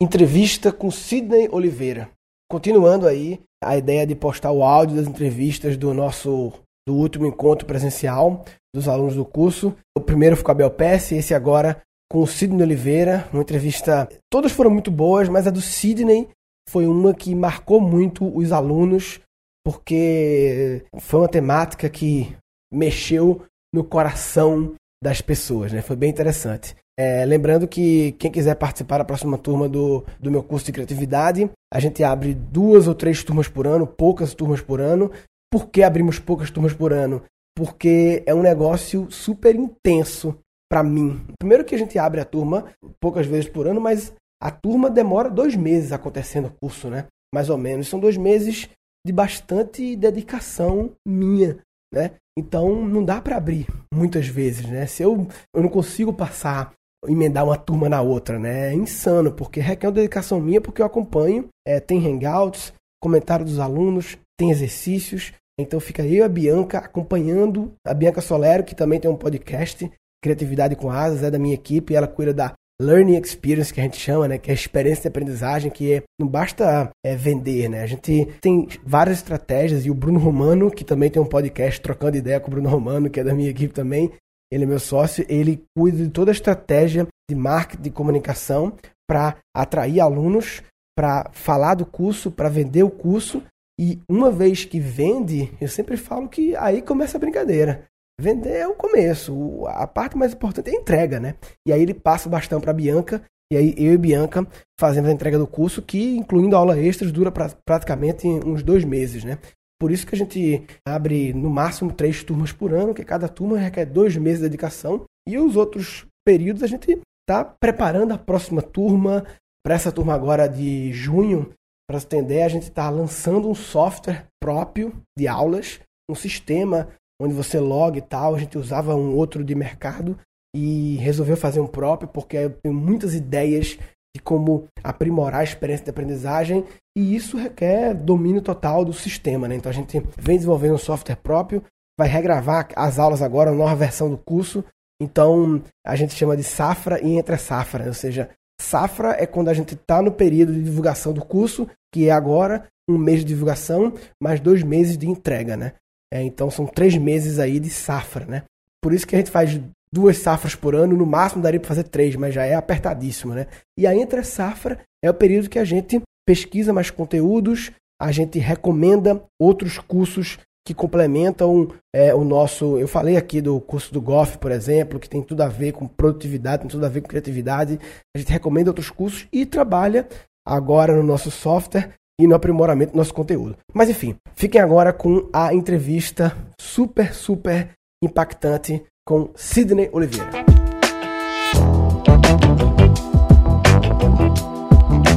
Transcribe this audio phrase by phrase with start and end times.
[0.00, 2.10] entrevista com Sidney Oliveira.
[2.50, 6.52] Continuando aí a ideia de postar o áudio das entrevistas do nosso
[6.88, 8.44] do último encontro presencial
[8.74, 9.76] dos alunos do curso.
[9.96, 14.08] O primeiro ficou a Belpes, esse agora com o Sidney Oliveira, uma entrevista.
[14.30, 16.28] Todas foram muito boas, mas a do Sidney
[16.68, 19.20] foi uma que marcou muito os alunos,
[19.64, 22.34] porque foi uma temática que
[22.72, 25.82] mexeu no coração das pessoas, né?
[25.82, 26.74] Foi bem interessante.
[27.02, 31.50] É, lembrando que quem quiser participar da próxima turma do, do meu curso de criatividade,
[31.72, 35.10] a gente abre duas ou três turmas por ano, poucas turmas por ano.
[35.50, 37.22] Por que abrimos poucas turmas por ano?
[37.56, 40.36] Porque é um negócio super intenso
[40.70, 41.18] para mim.
[41.38, 42.66] Primeiro que a gente abre a turma
[43.00, 47.06] poucas vezes por ano, mas a turma demora dois meses acontecendo o curso, né?
[47.34, 47.88] Mais ou menos.
[47.88, 48.68] São dois meses
[49.06, 51.60] de bastante dedicação minha,
[51.94, 52.10] né?
[52.38, 54.84] Então não dá para abrir muitas vezes, né?
[54.84, 55.26] Se eu,
[55.56, 56.74] eu não consigo passar
[57.06, 58.70] emendar uma turma na outra, né?
[58.70, 63.58] É insano, porque requer uma dedicação minha, porque eu acompanho, é, tem hangouts, comentário dos
[63.58, 69.00] alunos, tem exercícios, então fica eu e a Bianca acompanhando, a Bianca Solero, que também
[69.00, 69.90] tem um podcast,
[70.22, 73.98] Criatividade com Asas, é da minha equipe, ela cuida da Learning Experience, que a gente
[73.98, 74.38] chama, né?
[74.38, 77.82] Que é a experiência de aprendizagem, que é, não basta é, vender, né?
[77.82, 82.16] A gente tem várias estratégias, e o Bruno Romano, que também tem um podcast trocando
[82.16, 84.10] ideia com o Bruno Romano, que é da minha equipe também,
[84.52, 88.72] ele é meu sócio, ele cuida de toda a estratégia de marketing, de comunicação
[89.08, 90.62] para atrair alunos,
[90.96, 93.42] para falar do curso, para vender o curso.
[93.78, 97.86] E uma vez que vende, eu sempre falo que aí começa a brincadeira.
[98.20, 101.36] Vender é o começo, a parte mais importante é a entrega, né?
[101.66, 104.46] E aí ele passa o bastão para Bianca, e aí eu e Bianca
[104.78, 109.24] fazemos a entrega do curso, que incluindo aula extras dura pra, praticamente uns dois meses,
[109.24, 109.38] né?
[109.80, 113.58] Por isso que a gente abre no máximo três turmas por ano, que cada turma
[113.58, 115.04] requer dois meses de dedicação.
[115.26, 119.24] E os outros períodos a gente está preparando a próxima turma.
[119.64, 121.50] Para essa turma agora de junho,
[121.88, 126.88] para você entender, a gente está lançando um software próprio de aulas, um sistema
[127.20, 128.34] onde você log e tal.
[128.34, 130.18] A gente usava um outro de mercado
[130.54, 133.78] e resolveu fazer um próprio, porque eu tenho muitas ideias
[134.14, 136.64] de como aprimorar a experiência de aprendizagem
[136.96, 139.46] e isso requer domínio total do sistema.
[139.46, 139.56] Né?
[139.56, 141.62] Então a gente vem desenvolvendo um software próprio,
[141.98, 144.64] vai regravar as aulas agora, nova versão do curso.
[145.00, 148.30] Então a gente chama de safra e entre safra, ou seja,
[148.60, 152.66] safra é quando a gente está no período de divulgação do curso, que é agora
[152.88, 155.72] um mês de divulgação, mais dois meses de entrega, né?
[156.12, 158.42] É, então são três meses aí de safra, né?
[158.82, 159.60] Por isso que a gente faz
[159.92, 163.46] duas safras por ano, no máximo daria para fazer três, mas já é apertadíssimo, né?
[163.78, 168.38] E a entre safra é o período que a gente pesquisa mais conteúdos, a gente
[168.38, 172.78] recomenda outros cursos que complementam é, o nosso.
[172.78, 175.88] Eu falei aqui do curso do Goff, por exemplo, que tem tudo a ver com
[175.88, 177.80] produtividade, tem tudo a ver com criatividade.
[178.14, 180.06] A gente recomenda outros cursos e trabalha
[180.46, 183.56] agora no nosso software e no aprimoramento do nosso conteúdo.
[183.74, 187.70] Mas enfim, fiquem agora com a entrevista super, super
[188.04, 190.30] impactante com Sidney Oliveira.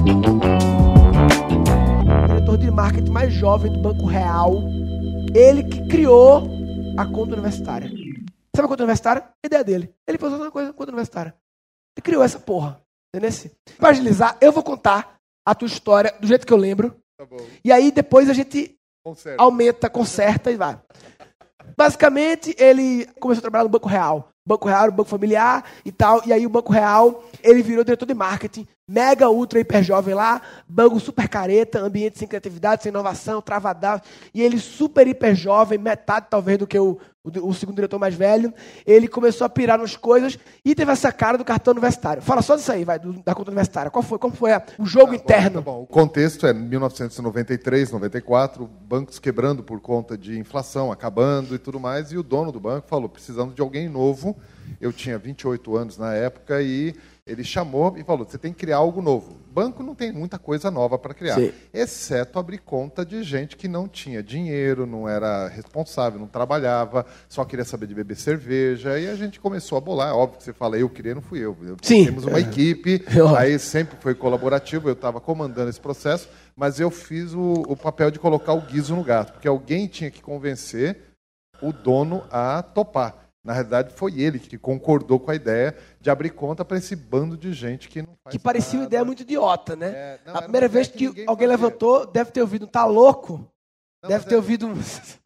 [0.04, 0.73] Diretor
[2.64, 4.54] de marketing mais jovem do Banco Real.
[5.36, 6.48] Ele que criou
[6.98, 7.90] a conta universitária.
[8.56, 9.24] Sabe a conta universitária?
[9.44, 9.94] A ideia dele.
[10.08, 11.36] Ele fez uma coisa, conta universitária.
[11.98, 12.82] Ele criou essa porra.
[13.14, 13.52] Entendeu?
[13.78, 16.96] Para agilizar, eu vou contar a tua história do jeito que eu lembro.
[17.18, 17.28] Tá
[17.64, 19.44] e aí depois a gente conserta.
[19.44, 20.80] aumenta, conserta e vai.
[21.78, 24.30] Basicamente, ele começou a trabalhar no Banco Real.
[24.46, 26.22] Banco Real banco familiar e tal.
[26.26, 30.42] E aí o Banco Real, ele virou diretor de marketing, mega, ultra, hiper jovem lá,
[30.68, 34.02] banco super careta, ambiente sem criatividade, sem inovação, travadão.
[34.34, 38.14] E ele super, hiper jovem, metade talvez do que o, o, o, segundo diretor mais
[38.14, 38.54] velho.
[38.86, 42.22] Ele começou a pirar nas coisas e teve essa cara do cartão universitário.
[42.22, 43.90] Fala só disso aí, vai, do, da conta universitária.
[43.90, 45.56] Qual foi, como foi a, o jogo interno?
[45.56, 45.84] Tá bom.
[45.84, 52.12] O contexto é 1993, 94, bancos quebrando por conta de inflação, acabando e tudo mais.
[52.12, 54.36] E o dono do banco falou, precisando de alguém novo.
[54.82, 56.94] Eu tinha 28 anos na época e
[57.26, 59.43] ele chamou e falou: você tem que criar algo novo.
[59.54, 61.52] Banco não tem muita coisa nova para criar, Sim.
[61.72, 67.46] exceto abrir conta de gente que não tinha dinheiro, não era responsável, não trabalhava, só
[67.46, 69.00] queria saber de beber cerveja.
[69.00, 70.10] E a gente começou a bolar.
[70.10, 71.56] É óbvio que você fala, eu queria, não fui eu.
[71.84, 72.06] Sim.
[72.06, 73.06] Temos uma equipe,
[73.38, 78.10] aí sempre foi colaborativo, eu estava comandando esse processo, mas eu fiz o, o papel
[78.10, 80.98] de colocar o guiso no gato, porque alguém tinha que convencer
[81.62, 83.23] o dono a topar.
[83.44, 87.36] Na realidade, foi ele que concordou com a ideia de abrir conta para esse bando
[87.36, 88.80] de gente que não faz Que parecia nada.
[88.80, 89.88] uma ideia muito idiota, né?
[89.90, 91.48] É, não, a primeira vez que, que alguém fazia.
[91.48, 93.46] levantou, deve ter ouvido, tá louco?
[94.02, 94.38] Não, deve ter é...
[94.38, 94.74] ouvido um...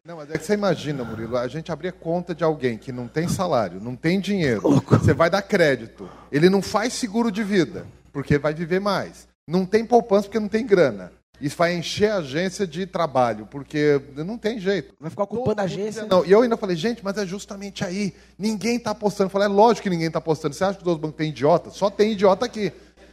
[0.04, 3.06] Não, mas é que você imagina, Murilo, a gente abrir conta de alguém que não
[3.06, 4.98] tem salário, não tem dinheiro, louco.
[4.98, 9.28] você vai dar crédito, ele não faz seguro de vida, porque vai viver mais.
[9.46, 11.12] Não tem poupança porque não tem grana.
[11.40, 14.94] Isso vai encher a agência de trabalho, porque não tem jeito.
[14.98, 16.04] Vai ficar ocupando a agência.
[16.06, 16.24] Não.
[16.24, 18.12] E eu ainda falei, gente, mas é justamente aí.
[18.36, 19.26] Ninguém está apostando.
[19.26, 20.54] Eu falei, é lógico que ninguém está apostando.
[20.54, 21.70] Você acha que os outros bancos têm idiota?
[21.70, 22.72] Só tem idiota aqui.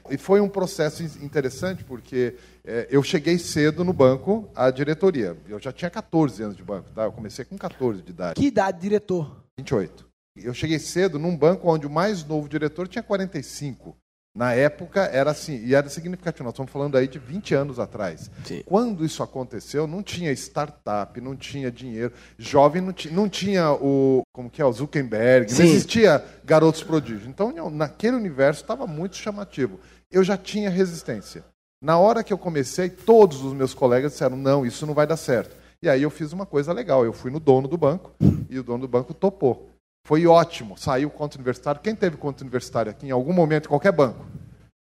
[0.10, 5.36] E foi um processo interessante, porque é, eu cheguei cedo no banco, a diretoria.
[5.48, 7.06] Eu já tinha 14 anos de banco, tá?
[7.06, 8.40] Eu comecei com 14 de idade.
[8.40, 9.44] Que idade, diretor?
[9.58, 10.06] 28.
[10.38, 13.96] Eu cheguei cedo num banco onde o mais novo diretor tinha 45.
[14.36, 16.44] Na época era assim, e era significativo.
[16.44, 18.30] Nós estamos falando aí de 20 anos atrás.
[18.44, 18.62] Sim.
[18.66, 24.24] Quando isso aconteceu, não tinha startup, não tinha dinheiro, jovem não, tinha, não tinha o
[24.34, 25.64] como que é o Zuckerberg, Sim.
[25.64, 27.30] não existia garotos prodígio.
[27.30, 29.80] Então, naquele universo estava muito chamativo.
[30.12, 31.46] Eu já tinha resistência.
[31.82, 35.18] Na hora que eu comecei, todos os meus colegas disseram: "Não, isso não vai dar
[35.18, 35.56] certo".
[35.82, 37.06] E aí eu fiz uma coisa legal.
[37.06, 38.12] Eu fui no dono do banco
[38.50, 39.70] e o dono do banco topou.
[40.06, 40.78] Foi ótimo.
[40.78, 41.82] Saiu o conto universitário.
[41.82, 44.24] Quem teve conto universitário aqui em algum momento, em qualquer banco?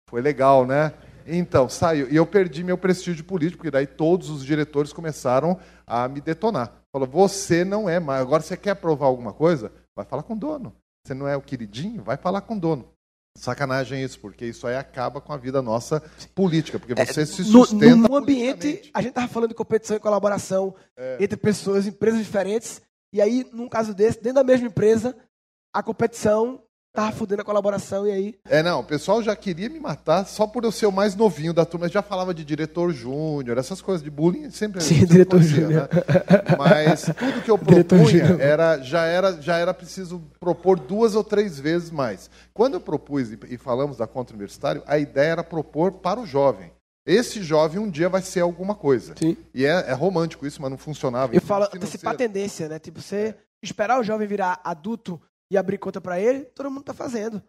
[0.07, 0.93] Foi legal, né?
[1.25, 2.07] Então, saiu.
[2.11, 6.73] E eu perdi meu prestígio político, porque daí todos os diretores começaram a me detonar.
[6.93, 8.21] Falou, você não é mais.
[8.21, 9.71] Agora você quer provar alguma coisa?
[9.95, 10.71] Vai falar com o dono.
[11.03, 12.03] Você não é o queridinho?
[12.03, 12.87] Vai falar com o dono.
[13.37, 16.01] Sacanagem isso, porque isso aí acaba com a vida nossa
[16.33, 17.95] política, porque você é, se sustenta.
[17.95, 21.17] No, no ambiente, a gente estava falando de competição e colaboração é.
[21.19, 22.81] entre pessoas, empresas diferentes,
[23.15, 25.15] e aí, num caso desse, dentro da mesma empresa,
[25.73, 26.61] a competição
[26.93, 28.35] tava fudendo a colaboração e aí.
[28.43, 31.53] É, não, o pessoal já queria me matar só por eu ser o mais novinho
[31.53, 31.87] da turma.
[31.87, 34.81] Já falava de diretor júnior, essas coisas de bullying sempre.
[34.81, 35.83] Sim, sempre diretor júnior.
[35.83, 36.57] Né?
[36.57, 41.57] Mas tudo que eu propunha era, já, era, já era preciso propor duas ou três
[41.57, 42.29] vezes mais.
[42.53, 46.74] Quando eu propus e, falamos da conta universitário, a ideia era propor para o jovem.
[47.05, 49.13] Esse jovem um dia vai ser alguma coisa.
[49.17, 49.37] Sim.
[49.53, 51.35] E é, é romântico isso, mas não funcionava.
[51.35, 52.79] Eu falo antecipar a tendência, né?
[52.79, 55.21] Tipo, você esperar o jovem virar adulto
[55.51, 57.41] e abrir conta para ele, todo mundo está fazendo.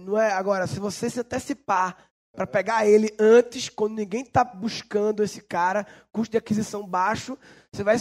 [0.00, 1.96] Não é agora, se você se antecipar
[2.34, 7.36] para pegar ele antes, quando ninguém está buscando esse cara, custo de aquisição baixo,
[7.70, 7.98] você vai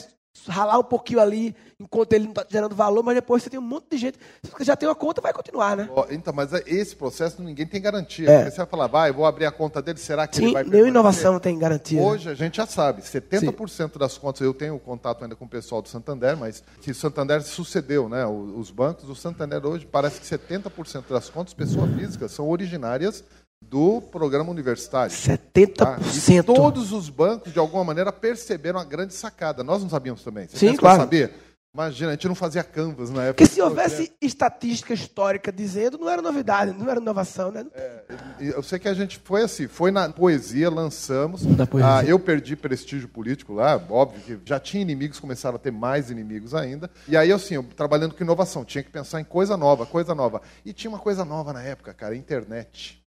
[0.48, 3.64] ralar um pouquinho ali enquanto ele não está gerando valor, mas depois você tem um
[3.64, 4.18] monte de gente.
[4.44, 5.90] Se você já tem uma conta, vai continuar, né?
[5.96, 8.30] Oh, então, mas esse processo ninguém tem garantia.
[8.30, 8.50] É.
[8.50, 10.90] Você vai falar, vai, vou abrir a conta dele, será que Sim, ele vai nenhuma
[10.90, 12.00] inovação tem garantia.
[12.00, 12.06] Né?
[12.06, 14.00] Hoje a gente já sabe, 70% Sim.
[14.00, 17.42] das contas, eu tenho contato ainda com o pessoal do Santander, mas que o Santander
[17.42, 18.26] sucedeu, né?
[18.26, 23.24] Os bancos, o Santander hoje parece que 70% das contas, pessoas físicas, são originárias
[23.62, 25.14] do programa universitário.
[25.14, 25.76] 70%.
[25.76, 25.98] Tá?
[26.30, 29.64] E todos os bancos, de alguma maneira, perceberam a grande sacada.
[29.64, 30.48] Nós não sabíamos também.
[30.48, 31.02] Você Sim, claro.
[31.02, 31.32] Sabia?
[31.74, 33.36] Imagina, a gente não fazia canvas na época.
[33.36, 37.66] Porque se houvesse estatística histórica dizendo, não era novidade, não era inovação, né?
[37.74, 38.02] É,
[38.42, 41.46] eu sei que a gente foi assim, foi na poesia, lançamos.
[41.46, 42.00] Na poesia.
[42.00, 46.12] Ah, eu perdi prestígio político lá, óbvio que já tinha inimigos, começaram a ter mais
[46.12, 46.92] inimigos ainda.
[47.08, 50.42] E aí, assim, eu, trabalhando com inovação, tinha que pensar em coisa nova, coisa nova.
[50.66, 53.01] E tinha uma coisa nova na época, cara, internet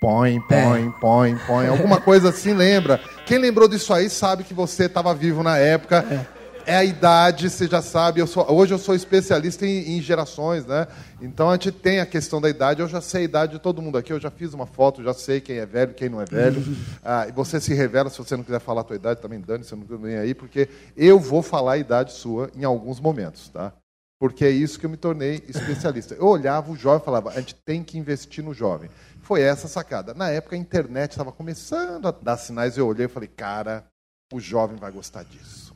[0.00, 0.92] põe, põe, é.
[1.00, 1.66] põe, põe.
[1.66, 3.00] Alguma coisa assim lembra.
[3.24, 6.26] Quem lembrou disso aí sabe que você estava vivo na época.
[6.66, 6.72] É.
[6.72, 6.76] é.
[6.76, 8.20] a idade, você já sabe.
[8.20, 10.86] Eu sou, hoje eu sou especialista em, em, gerações, né?
[11.20, 12.80] Então a gente tem a questão da idade.
[12.80, 14.12] Eu já sei a idade de todo mundo aqui.
[14.12, 16.62] Eu já fiz uma foto, já sei quem é velho, quem não é velho.
[17.08, 19.62] Ah, e você se revela, se você não quiser falar a tua idade, também dane,
[19.62, 23.72] você não vem aí, porque eu vou falar a idade sua em alguns momentos, tá?
[24.18, 26.14] Porque é isso que eu me tornei especialista.
[26.14, 28.88] Eu olhava o jovem e falava, a gente tem que investir no jovem.
[29.26, 30.14] Foi essa sacada.
[30.14, 33.84] Na época a internet estava começando a dar sinais, eu olhei e falei, cara,
[34.32, 35.74] o jovem vai gostar disso.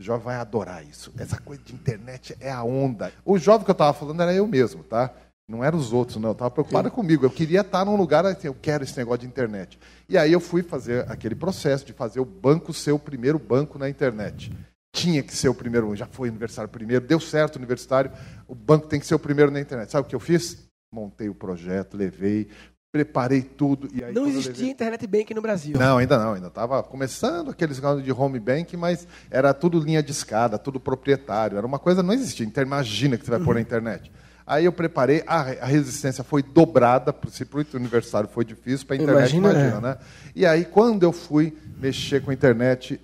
[0.00, 1.12] O jovem vai adorar isso.
[1.16, 3.12] Essa coisa de internet é a onda.
[3.24, 5.14] O jovem que eu estava falando era eu mesmo, tá?
[5.48, 6.30] Não eram os outros, não.
[6.30, 6.94] Eu estava preocupado Sim.
[6.96, 7.24] comigo.
[7.24, 9.78] Eu queria estar num lugar assim, eu quero esse negócio de internet.
[10.08, 13.78] E aí eu fui fazer aquele processo de fazer o banco ser o primeiro banco
[13.78, 14.52] na internet.
[14.92, 18.10] Tinha que ser o primeiro, já foi aniversário primeiro, deu certo o universitário,
[18.48, 19.92] o banco tem que ser o primeiro na internet.
[19.92, 20.68] Sabe o que eu fiz?
[20.92, 22.48] Montei o projeto, levei,
[22.92, 23.88] preparei tudo.
[23.92, 24.70] E aí, não existia levei...
[24.70, 25.78] internet bank no Brasil.
[25.78, 26.34] Não, ainda não.
[26.34, 30.80] Ainda estava começando aqueles casos de home bank, mas era tudo linha de escada, tudo
[30.80, 31.56] proprietário.
[31.56, 32.50] Era uma coisa, não existia.
[32.60, 33.46] Imagina que você vai uhum.
[33.46, 34.10] pôr na internet.
[34.46, 38.96] Aí eu preparei, a, a resistência foi dobrada, se para o universitário foi difícil, para
[38.96, 39.80] a internet, imagina, imagina é.
[39.80, 39.98] né?
[40.34, 43.00] E aí, quando eu fui mexer com a internet,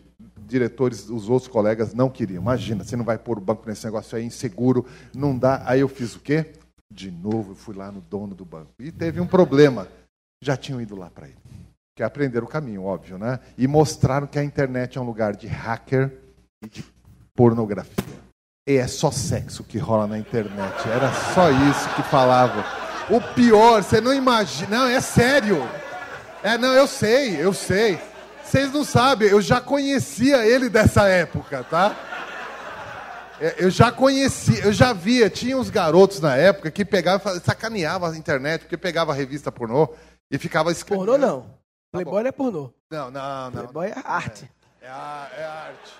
[0.46, 2.42] diretores, os outros colegas não queriam.
[2.42, 5.62] Imagina, você não vai pôr o banco nesse negócio aí, inseguro, não dá.
[5.66, 6.46] Aí eu fiz o quê?
[6.92, 8.72] De novo, eu fui lá no dono do banco.
[8.78, 9.88] E teve um problema.
[10.42, 11.38] Já tinham ido lá para ele.
[11.96, 13.40] Que é aprender o caminho, óbvio, né?
[13.56, 16.12] E mostraram que a internet é um lugar de hacker
[16.62, 16.84] e de
[17.34, 18.16] pornografia.
[18.68, 20.88] E é só sexo que rola na internet.
[20.88, 22.64] Era só isso que falava.
[23.08, 24.78] O pior, você não imagina.
[24.78, 25.62] Não, é sério.
[26.42, 27.98] É, não, eu sei, eu sei.
[28.44, 31.96] Vocês não sabem, eu já conhecia ele dessa época, tá?
[33.40, 38.10] É, eu já conhecia, eu já via, tinha uns garotos na época que pegavam, sacaneavam
[38.10, 39.88] a internet, porque pegava a revista pornô
[40.30, 41.10] e ficava escaneando.
[41.10, 41.46] Pornô não.
[41.92, 42.72] Playboy não é pornô.
[42.90, 43.52] Não, não, não.
[43.52, 44.50] Playboy é arte.
[44.80, 45.92] É, a- é arte.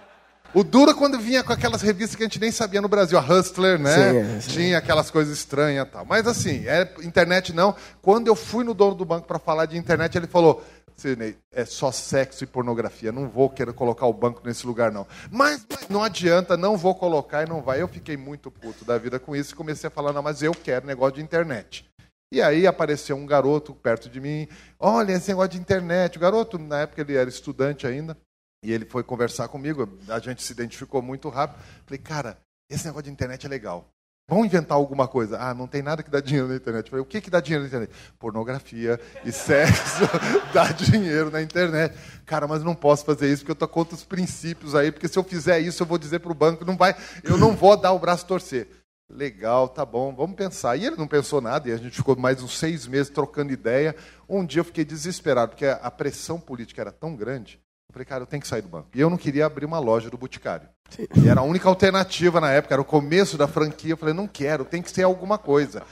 [0.54, 3.18] O duro é quando vinha com aquelas revistas que a gente nem sabia no Brasil,
[3.18, 3.92] a Hustler, né?
[3.94, 4.50] Sim, é, sim.
[4.52, 6.06] Tinha aquelas coisas estranhas e tal.
[6.06, 7.74] Mas assim, é, internet não.
[8.00, 10.64] Quando eu fui no dono do banco para falar de internet, ele falou:
[10.96, 13.12] Sidney, é só sexo e pornografia.
[13.12, 15.06] Não vou querer colocar o banco nesse lugar, não.
[15.30, 17.82] Mas, mas não adianta, não vou colocar e não vai.
[17.82, 20.52] Eu fiquei muito puto da vida com isso e comecei a falar: não, mas eu
[20.52, 21.88] quero negócio de internet.
[22.32, 24.48] E aí apareceu um garoto perto de mim.
[24.78, 26.16] Olha, esse negócio de internet.
[26.16, 28.16] O garoto, na época, ele era estudante ainda.
[28.64, 29.98] E ele foi conversar comigo.
[30.08, 31.62] A gente se identificou muito rápido.
[31.84, 32.38] Falei, cara,
[32.68, 33.88] esse negócio de internet é legal.
[34.28, 35.38] Vamos inventar alguma coisa.
[35.38, 36.90] Ah, não tem nada que dá dinheiro na internet.
[36.90, 37.92] Falei, o que, que dá dinheiro na internet?
[38.18, 40.02] Pornografia e sexo
[40.52, 41.96] dá dinheiro na internet.
[42.24, 45.16] Cara, mas não posso fazer isso porque eu tô contra os princípios aí, porque se
[45.16, 47.92] eu fizer isso, eu vou dizer para o banco, não vai, eu não vou dar
[47.92, 48.68] o braço torcer.
[49.08, 50.76] Legal, tá bom, vamos pensar.
[50.76, 53.94] E ele não pensou nada, e a gente ficou mais uns seis meses trocando ideia.
[54.28, 57.60] Um dia eu fiquei desesperado, porque a pressão política era tão grande.
[57.96, 58.88] Falei, cara, eu tenho que sair do banco.
[58.94, 60.68] E eu não queria abrir uma loja do Boticário.
[61.16, 63.94] E era a única alternativa na época, era o começo da franquia.
[63.94, 65.82] Eu falei, não quero, tem que ser alguma coisa.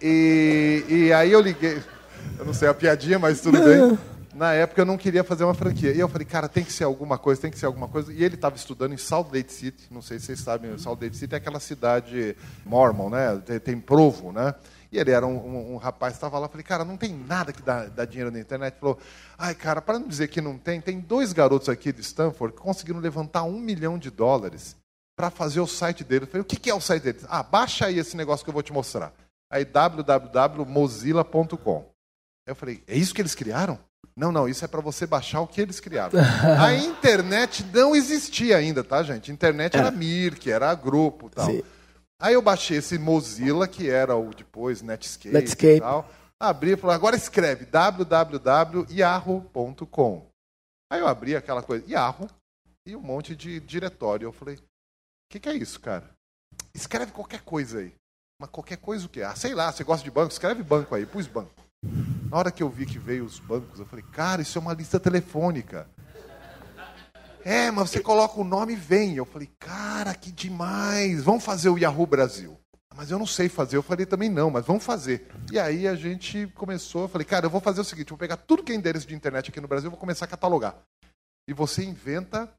[0.00, 1.82] E, e aí eu liguei,
[2.38, 3.98] eu não sei a piadinha, mas tudo bem.
[4.32, 5.90] Na época eu não queria fazer uma franquia.
[5.90, 8.12] E eu falei, cara, tem que ser alguma coisa, tem que ser alguma coisa.
[8.12, 11.16] E ele estava estudando em Salt Lake City, não sei se vocês sabem, Salt Lake
[11.16, 13.42] City é aquela cidade mormon, né?
[13.44, 14.54] Tem, tem provo, né?
[14.92, 16.46] E ele era um, um, um rapaz estava lá.
[16.48, 18.74] Falei, cara, não tem nada que dá, dá dinheiro na internet.
[18.74, 18.98] Ele falou,
[19.38, 22.60] ai, cara, para não dizer que não tem, tem dois garotos aqui de Stanford que
[22.60, 24.76] conseguiram levantar um milhão de dólares
[25.16, 26.28] para fazer o site deles.
[26.28, 27.24] Eu falei, o que que é o site deles?
[27.26, 29.14] Ah, baixa aí esse negócio que eu vou te mostrar.
[29.50, 31.86] Aí, www.mozilla.com.
[32.46, 33.78] Eu falei, é isso que eles criaram?
[34.14, 36.20] Não, não, isso é para você baixar o que eles criaram.
[36.60, 39.32] a internet não existia ainda, tá, gente?
[39.32, 41.46] Internet era Mirk, era grupo tal.
[41.46, 41.62] Sim.
[42.22, 45.78] Aí eu baixei esse Mozilla, que era o depois Netscape, Netscape.
[45.78, 46.08] e tal.
[46.38, 48.86] Abri e falei, agora escreve www.yahoo.com.
[50.92, 52.28] Aí eu abri aquela coisa, Yahoo,
[52.86, 54.26] e um monte de diretório.
[54.26, 54.62] Eu falei, o
[55.32, 56.08] que, que é isso, cara?
[56.72, 57.92] Escreve qualquer coisa aí.
[58.40, 59.22] Mas qualquer coisa o quê?
[59.22, 60.30] Ah, sei lá, você gosta de banco?
[60.30, 61.50] Escreve banco aí, pus banco.
[62.30, 64.74] Na hora que eu vi que veio os bancos, eu falei, cara, isso é uma
[64.74, 65.88] lista telefônica.
[67.44, 69.16] É, mas você coloca o nome e vem.
[69.16, 71.22] Eu falei, cara, que demais.
[71.22, 72.58] Vamos fazer o Yahoo Brasil.
[72.94, 73.76] Mas eu não sei fazer.
[73.76, 75.26] Eu falei também não, mas vamos fazer.
[75.50, 77.02] E aí a gente começou.
[77.02, 79.14] Eu falei, cara, eu vou fazer o seguinte: vou pegar tudo que é endereço de
[79.14, 80.76] internet aqui no Brasil vou começar a catalogar.
[81.48, 82.52] E você inventa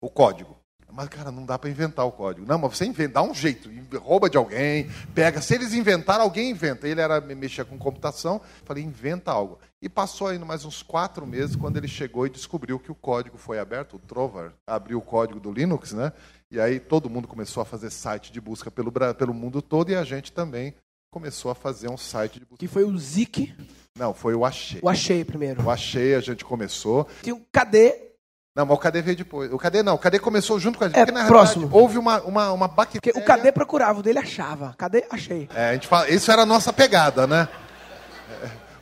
[0.00, 0.58] o código.
[0.92, 2.46] Mas, cara, não dá para inventar o código.
[2.46, 3.68] Não, mas você inventa, dá um jeito.
[3.98, 5.42] Rouba de alguém, pega.
[5.42, 6.88] Se eles inventaram, alguém inventa.
[6.88, 8.40] Ele era mexer com computação.
[8.64, 9.58] Falei, inventa algo.
[9.82, 13.36] E passou ainda mais uns quatro meses quando ele chegou e descobriu que o código
[13.36, 13.96] foi aberto.
[13.96, 16.12] O Trover abriu o código do Linux, né?
[16.50, 19.96] E aí todo mundo começou a fazer site de busca pelo, pelo mundo todo e
[19.96, 20.74] a gente também
[21.10, 22.58] começou a fazer um site de busca.
[22.58, 23.54] Que foi o Zik,
[23.98, 24.80] Não, foi o Achei.
[24.82, 25.62] o Achei primeiro.
[25.64, 27.06] O Achei a gente começou.
[27.22, 28.05] Tinha um KD,
[28.56, 29.52] Não, mas o KD veio depois.
[29.52, 30.98] O KD não, o KD começou junto com a gente.
[30.98, 31.66] É, porque, na próximo.
[31.66, 33.20] realidade, houve uma, uma, uma porque bactéria...
[33.20, 34.74] o KD procurava, o dele achava.
[34.78, 35.46] KD, achei.
[35.54, 37.46] É, a gente fala, isso era a nossa pegada, né?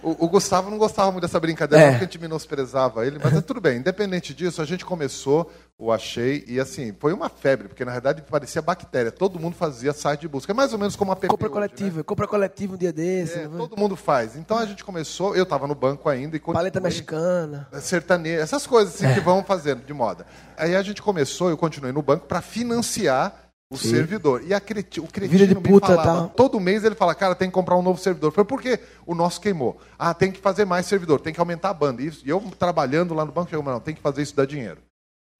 [0.04, 1.90] É, O, o Gustavo não gostava muito dessa brincadeira, É.
[1.90, 3.78] porque a gente menosprezava ele, mas é tudo bem.
[3.78, 8.22] Independente disso, a gente começou o Achei e assim, foi uma febre, porque na verdade
[8.22, 9.10] parecia bactéria.
[9.10, 10.52] Todo mundo fazia site de busca.
[10.52, 13.36] É mais ou menos como a app Compra hoje, coletiva, compra coletiva um dia desse.
[13.38, 13.44] né?
[13.44, 13.56] É, né?
[13.58, 14.36] todo mundo faz.
[14.36, 17.66] Então a gente começou, eu estava no banco ainda e Paleta mexicana.
[17.80, 19.14] sertaneja, essas coisas assim É.
[19.14, 20.26] que vão fazendo de moda.
[20.56, 24.42] Aí a gente começou, eu continuei no banco para financiar o servidor.
[24.44, 26.34] E a creti, o cretino Vida de puta, falava, tá?
[26.34, 28.32] todo mês ele fala, cara, tem que comprar um novo servidor.
[28.32, 29.78] Foi porque o nosso queimou.
[29.98, 32.02] Ah, tem que fazer mais servidor, tem que aumentar a banda.
[32.02, 34.80] E eu trabalhando lá no banco, chegou, não, tem que fazer isso dar dinheiro.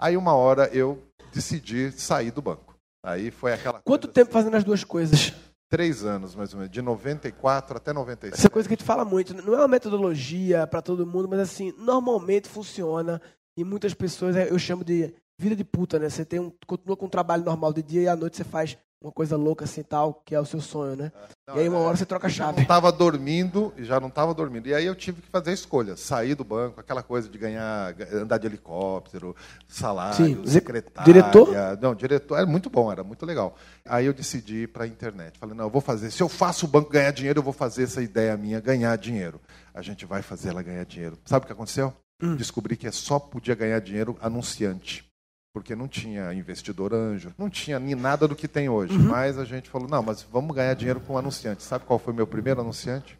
[0.00, 1.02] Aí uma hora eu
[1.32, 2.74] decidi sair do banco.
[3.04, 5.20] Aí foi aquela Quanto tempo fazendo as duas coisas?
[5.20, 5.32] assim,
[5.68, 8.38] três anos mais ou menos, de 94 até 96.
[8.38, 9.34] Essa é coisa que a gente fala muito.
[9.34, 13.20] Não é uma metodologia para todo mundo, mas assim, normalmente funciona.
[13.56, 16.08] E muitas pessoas, eu chamo de vida de puta, né?
[16.08, 18.76] Você tem um, continua com um trabalho normal de dia e à noite você faz
[19.02, 21.12] uma coisa louca assim tal, que é o seu sonho, né?
[21.46, 22.62] Não, e aí uma é- hora você troca a não chave.
[22.62, 24.66] estava dormindo, e já não estava dormindo.
[24.66, 27.94] E aí eu tive que fazer a escolha, sair do banco, aquela coisa de ganhar,
[28.14, 29.36] andar de helicóptero,
[29.68, 31.04] salário, Sim, secretária.
[31.04, 31.48] diretor?
[31.82, 33.56] Não, diretor, era muito bom, era muito legal.
[33.84, 35.38] Aí eu decidi ir para a internet.
[35.38, 37.82] Falei, não, eu vou fazer, se eu faço o banco ganhar dinheiro, eu vou fazer
[37.82, 39.38] essa ideia minha ganhar dinheiro.
[39.74, 41.18] A gente vai fazer ela ganhar dinheiro.
[41.26, 41.92] Sabe o que aconteceu?
[42.22, 42.36] Hum.
[42.36, 45.04] Descobri que só podia ganhar dinheiro anunciante.
[45.54, 48.92] Porque não tinha investidor anjo, não tinha nem nada do que tem hoje.
[48.98, 49.04] Uhum.
[49.04, 51.62] Mas a gente falou, não, mas vamos ganhar dinheiro com anunciante.
[51.62, 53.16] Sabe qual foi meu primeiro anunciante?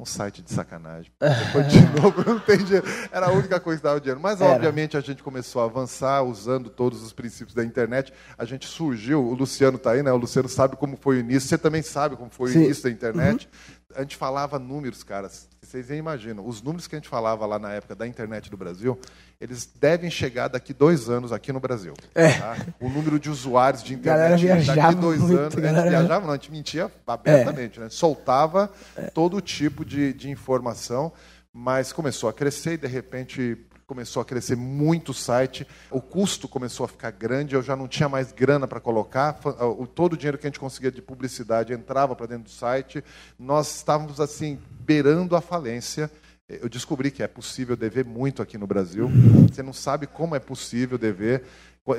[0.00, 1.12] Um site de sacanagem.
[1.20, 2.86] Depois de novo, não tem dinheiro.
[3.12, 4.18] Era a única coisa que dava dinheiro.
[4.18, 4.54] Mas, Era.
[4.54, 8.12] obviamente, a gente começou a avançar usando todos os princípios da internet.
[8.36, 10.10] A gente surgiu, o Luciano está aí, né?
[10.10, 11.48] O Luciano sabe como foi o início.
[11.48, 12.56] Você também sabe como foi Sim.
[12.56, 12.62] Uhum.
[12.62, 13.48] o início da internet.
[13.94, 15.30] A gente falava números, cara,
[15.62, 16.46] vocês nem imaginam.
[16.46, 18.98] Os números que a gente falava lá na época da internet do Brasil,
[19.40, 21.94] eles devem chegar daqui dois anos aqui no Brasil.
[22.14, 22.32] É.
[22.38, 22.56] Tá?
[22.80, 25.56] O número de usuários de Galera internet viajava daqui dois muito, anos.
[25.56, 27.88] A galera- gente viajava, não, a gente mentia abertamente, né?
[27.88, 28.70] Soltava
[29.12, 31.12] todo tipo de, de informação,
[31.52, 36.48] mas começou a crescer e de repente começou a crescer muito o site, o custo
[36.48, 39.38] começou a ficar grande, eu já não tinha mais grana para colocar,
[39.78, 43.02] o- todo o dinheiro que a gente conseguia de publicidade entrava para dentro do site,
[43.38, 46.10] nós estávamos assim beirando a falência.
[46.48, 49.08] Eu descobri que é possível dever muito aqui no Brasil.
[49.50, 51.42] Você não sabe como é possível dever.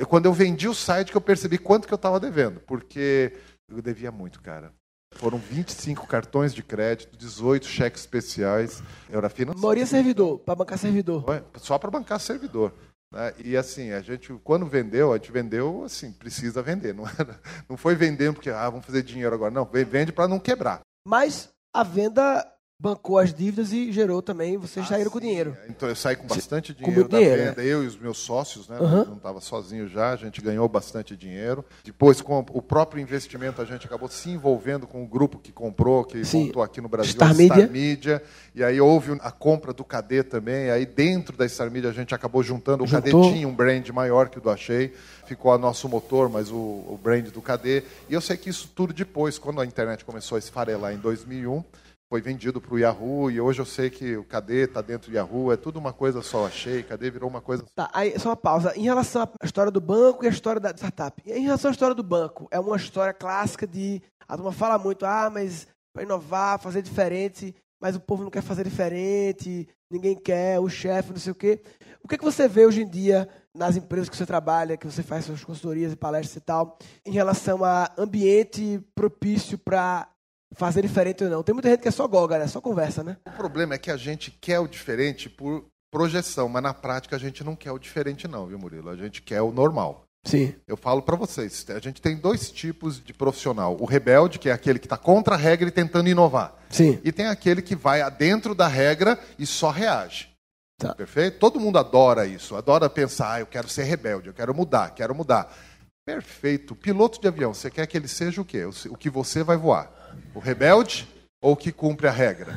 [0.08, 3.32] Quando eu vendi o site que eu percebi quanto que eu estava devendo, porque
[3.68, 4.72] eu devia muito, cara.
[5.18, 8.82] Foram 25 cartões de crédito, 18 cheques especiais.
[9.10, 9.60] Era financeiro.
[9.60, 11.24] Maioria servidor, para bancar servidor.
[11.30, 11.42] É?
[11.58, 12.72] Só para bancar servidor.
[13.12, 13.32] né?
[13.42, 16.94] E assim, a gente, quando vendeu, a gente vendeu assim, precisa vender.
[16.94, 19.50] Não, era, não foi vendendo porque ah, vamos fazer dinheiro agora.
[19.50, 20.80] Não, vende para não quebrar.
[21.06, 22.46] Mas a venda
[22.78, 25.56] bancou as dívidas e gerou também, vocês saíram com Sim, dinheiro.
[25.68, 28.18] Então eu saí com bastante com dinheiro muito da dinheiro, venda, eu e os meus
[28.18, 28.76] sócios, né?
[28.78, 29.04] Aham.
[29.06, 31.64] Não estava sozinho já, a gente ganhou bastante dinheiro.
[31.82, 36.04] Depois, com o próprio investimento, a gente acabou se envolvendo com o grupo que comprou,
[36.04, 36.46] que Sim.
[36.46, 37.56] montou aqui no Brasil, Star a Media.
[37.56, 38.22] Star Media.
[38.54, 40.70] E aí houve a compra do KD também.
[40.70, 42.84] Aí dentro da Star Media a gente acabou juntando.
[42.84, 43.32] O KD Juntou.
[43.32, 44.92] tinha um brand maior que o do Achei.
[45.24, 47.82] Ficou a nosso motor, mas o, o brand do KD.
[48.08, 51.64] E eu sei que isso tudo depois, quando a internet começou a esfarelar em 2001,
[52.08, 55.16] foi vendido para o Yahoo e hoje eu sei que o KD está dentro do
[55.16, 58.36] Yahoo, é tudo uma coisa só, achei, KD virou uma coisa Tá, aí só uma
[58.36, 58.72] pausa.
[58.76, 61.22] Em relação à história do banco e a história da startup.
[61.26, 64.00] Em relação à história do banco, é uma história clássica de.
[64.28, 68.42] A turma fala muito, ah, mas para inovar, fazer diferente, mas o povo não quer
[68.42, 71.60] fazer diferente, ninguém quer, o chefe, não sei o quê.
[72.02, 75.02] O que, que você vê hoje em dia nas empresas que você trabalha, que você
[75.02, 80.08] faz suas consultorias e palestras e tal, em relação a ambiente propício para
[80.54, 81.42] fazer diferente ou não?
[81.42, 82.46] Tem muita gente que é só goga, né?
[82.46, 83.16] Só conversa, né?
[83.26, 87.18] O problema é que a gente quer o diferente por projeção, mas na prática a
[87.18, 88.90] gente não quer o diferente não, viu, Murilo?
[88.90, 90.06] A gente quer o normal.
[90.26, 90.54] Sim.
[90.66, 93.76] Eu falo para vocês, a gente tem dois tipos de profissional.
[93.80, 96.54] O rebelde, que é aquele que está contra a regra e tentando inovar.
[96.68, 97.00] Sim.
[97.04, 100.28] E tem aquele que vai dentro da regra e só reage.
[100.78, 100.94] Tá.
[100.94, 101.38] Perfeito?
[101.38, 105.14] Todo mundo adora isso, adora pensar, ah, eu quero ser rebelde, eu quero mudar, quero
[105.14, 105.56] mudar.
[106.04, 106.74] Perfeito.
[106.74, 108.64] Piloto de avião, você quer que ele seja o quê?
[108.64, 109.90] O que você vai voar?
[110.34, 111.08] O rebelde
[111.40, 112.54] ou o que cumpre a regra?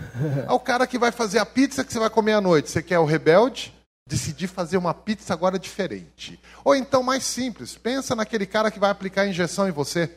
[0.47, 2.69] É o cara que vai fazer a pizza que você vai comer à noite.
[2.69, 3.73] Você quer o rebelde?
[4.07, 6.39] Decidir fazer uma pizza agora diferente.
[6.63, 10.09] Ou então, mais simples, pensa naquele cara que vai aplicar a injeção em você.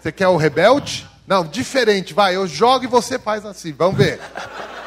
[0.00, 1.08] Você quer o rebelde?
[1.26, 4.18] Não, diferente, vai, eu jogo e você faz assim, vamos ver.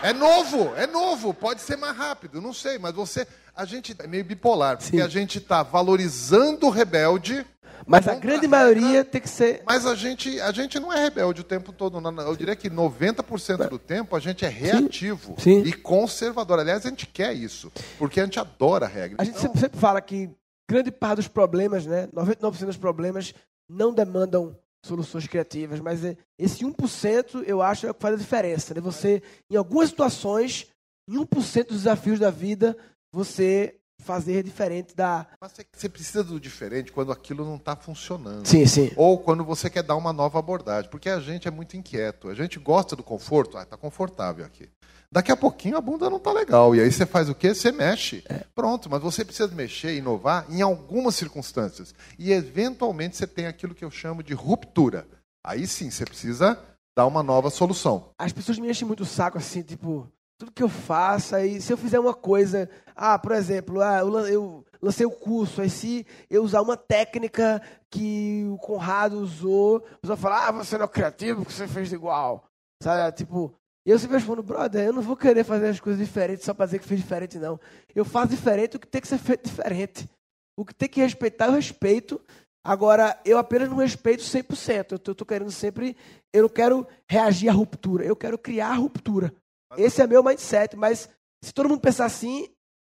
[0.02, 3.28] É novo, é novo, pode ser mais rápido, não sei, mas você.
[3.56, 5.04] A gente é meio bipolar, porque Sim.
[5.04, 7.46] a gente está valorizando o rebelde,
[7.88, 9.64] Mas a Contra grande maioria tem que ser.
[9.66, 12.00] mas a gente, a gente não é rebelde o tempo todo.
[12.22, 15.62] Eu diria que 90% do tempo a gente é reativo Sim.
[15.64, 16.60] e conservador.
[16.60, 19.18] Aliás, a gente quer isso, porque a gente adora a regra.
[19.20, 20.30] A gente Então, sempre, sempre fala que
[20.70, 23.34] grande parte dos problemas, né, 99% dos problemas
[23.70, 28.18] não demandam soluções criativas, mas é- esse 1% eu acho é o que faz a
[28.18, 28.74] diferença.
[28.74, 28.82] Né?
[28.82, 30.68] Você, em algumas situações,
[31.10, 32.76] em 1% dos desafios da vida,
[33.14, 35.26] você fazer diferente da.
[35.40, 38.46] mas você- precisa do diferente quando aquilo não está funcionando.
[38.46, 38.92] Sim, sim.
[38.96, 40.90] Ou quando você quer dar uma nova abordagem.
[40.90, 42.28] Porque a gente é muito inquieto.
[42.30, 43.58] A gente gosta do conforto.
[43.58, 44.70] Ah, tá confortável aqui.
[45.14, 46.74] Daqui a pouquinho a bunda não tá legal.
[46.76, 47.54] E aí você faz o quê?
[47.54, 48.24] Você mexe.
[48.56, 51.94] Pronto, mas você precisa mexer, inovar em algumas circunstâncias.
[52.18, 55.06] E eventualmente você tem aquilo que eu chamo de ruptura.
[55.46, 56.58] Aí sim, você precisa
[56.98, 58.10] dar uma nova solução.
[58.18, 60.08] As pessoas me enchem muito o saco, assim, tipo,
[60.42, 64.18] tudo que eu faço, aí se eu fizer uma coisa, ah, por exemplo, ah, eu,
[64.28, 69.98] eu lancei o curso, aí se eu usar uma técnica que o Conrado usou, a
[70.00, 72.44] pessoa fala, ah, você não é criativo, porque você fez igual.
[72.82, 73.54] Sabe, tipo,
[73.86, 76.80] eu sempre respondo, brother, eu não vou querer fazer as coisas diferentes só pra dizer
[76.80, 77.60] que fiz diferente, não.
[77.94, 80.10] Eu faço diferente o que tem que ser feito diferente.
[80.58, 82.20] O que tem que respeitar, eu respeito.
[82.64, 85.00] Agora, eu apenas não respeito 100%.
[85.08, 85.96] Eu tô querendo sempre.
[86.34, 89.32] Eu não quero reagir à ruptura, eu quero criar a ruptura.
[89.78, 91.10] Esse é meu mindset, mas
[91.44, 92.48] se todo mundo pensar assim,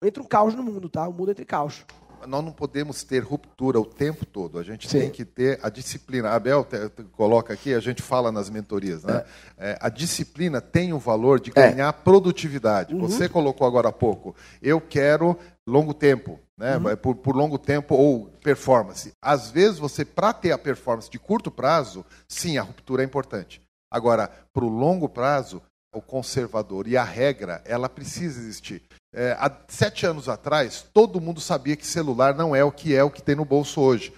[0.04, 1.08] entra um caos no mundo, tá?
[1.08, 1.86] O mundo entra em caos.
[2.28, 4.58] Nós não podemos ter ruptura o tempo todo.
[4.58, 5.00] A gente Sim.
[5.02, 6.30] tem que ter a disciplina.
[6.30, 9.24] A Abel te- te- coloca aqui, a gente fala nas mentorias, né?
[9.58, 11.70] É, a disciplina tem o valor de É.
[11.72, 12.96] ganhar produtividade.
[12.96, 13.02] Uhum.
[13.02, 14.36] Você colocou agora há pouco.
[14.60, 16.78] Eu quero longo tempo, né?
[16.78, 16.84] Uhum.
[16.84, 19.12] Vai Por, por longo tempo ou performance.
[19.22, 23.62] Às vezes você, para ter a performance de curto prazo, sim, a ruptura é importante.
[23.92, 25.62] Agora, para o longo prazo,
[25.96, 28.84] o conservador e a regra, ela precisa existir.
[29.14, 33.04] É, há sete anos atrás, todo mundo sabia que celular não é o que é
[33.04, 34.14] o que tem no bolso hoje.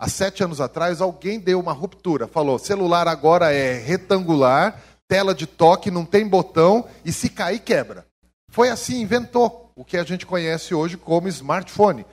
[0.00, 2.26] Há sete anos atrás, alguém deu uma ruptura.
[2.26, 8.06] Falou: celular agora é retangular, tela de toque, não tem botão e se cair, quebra.
[8.50, 12.06] Foi assim, inventou o que a gente conhece hoje como smartphone.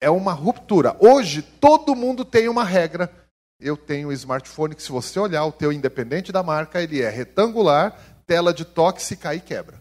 [0.00, 0.96] É uma ruptura.
[0.98, 3.10] Hoje, todo mundo tem uma regra.
[3.60, 7.08] Eu tenho um smartphone que, se você olhar o teu independente da marca, ele é
[7.08, 9.78] retangular, tela de toque, se cair, quebra.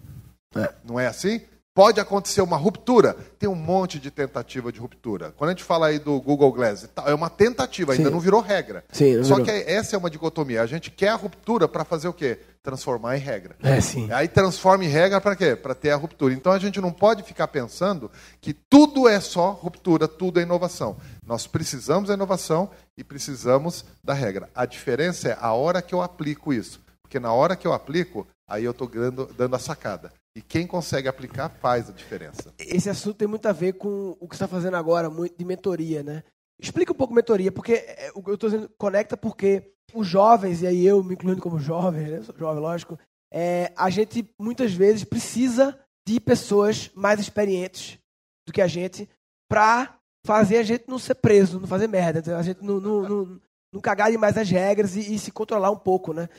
[0.56, 0.74] É.
[0.84, 1.42] Não é assim?
[1.76, 3.14] Pode acontecer uma ruptura.
[3.38, 5.34] Tem um monte de tentativa de ruptura.
[5.36, 8.12] Quando a gente fala aí do Google Glass, é uma tentativa, ainda Sim.
[8.12, 8.86] não virou regra.
[8.94, 9.46] Sim, Só virou.
[9.46, 10.62] que essa é uma dicotomia.
[10.62, 12.40] A gente quer a ruptura para fazer o quê?
[12.64, 13.58] Transformar em regra.
[13.62, 14.10] É, sim.
[14.14, 15.54] Aí transforma em regra para quê?
[15.54, 16.34] Para ter a ruptura.
[16.34, 20.96] Então a gente não pode ficar pensando que tudo é só ruptura, tudo é inovação.
[21.28, 24.50] Nós precisamos da inovação e precisamos da regra.
[24.56, 26.80] A diferença é a hora que eu aplico isso.
[27.02, 30.12] Porque na hora que eu aplico, aí eu estou dando, dando a sacada.
[30.36, 32.54] E quem consegue aplicar faz a diferença.
[32.60, 35.46] Esse assunto tem muito a ver com o que você está fazendo agora, muito de
[35.46, 36.24] mentoria, né?
[36.60, 40.86] Explica um pouco mentoria, porque é, eu estou dizendo conecta porque os jovens, e aí
[40.86, 42.22] eu me incluindo como jovem, né?
[42.22, 43.00] Sou jovem, lógico,
[43.34, 45.78] é, a gente muitas vezes precisa
[46.08, 47.98] de pessoas mais experientes
[48.46, 49.10] do que a gente
[49.50, 53.42] para fazer a gente não ser preso, não fazer merda, a gente não, não, não,
[53.74, 56.30] não cagar demais as regras e, e se controlar um pouco, né?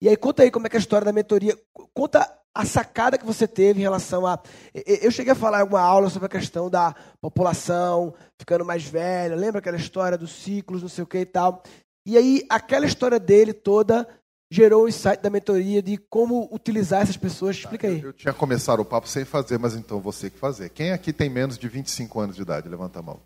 [0.00, 1.58] E aí conta aí como é que é a história da mentoria.
[1.92, 4.38] Conta a sacada que você teve em relação a.
[4.74, 9.34] Eu cheguei a falar em alguma aula sobre a questão da população ficando mais velha.
[9.34, 11.62] Lembra aquela história dos ciclos, não sei o que e tal.
[12.06, 14.06] E aí, aquela história dele toda
[14.50, 17.56] gerou o insight da mentoria de como utilizar essas pessoas.
[17.56, 18.00] Explica aí.
[18.00, 20.68] Eu, eu tinha começado o papo sem fazer, mas então você que fazer.
[20.68, 22.68] Quem aqui tem menos de 25 anos de idade?
[22.68, 23.20] Levanta a mão.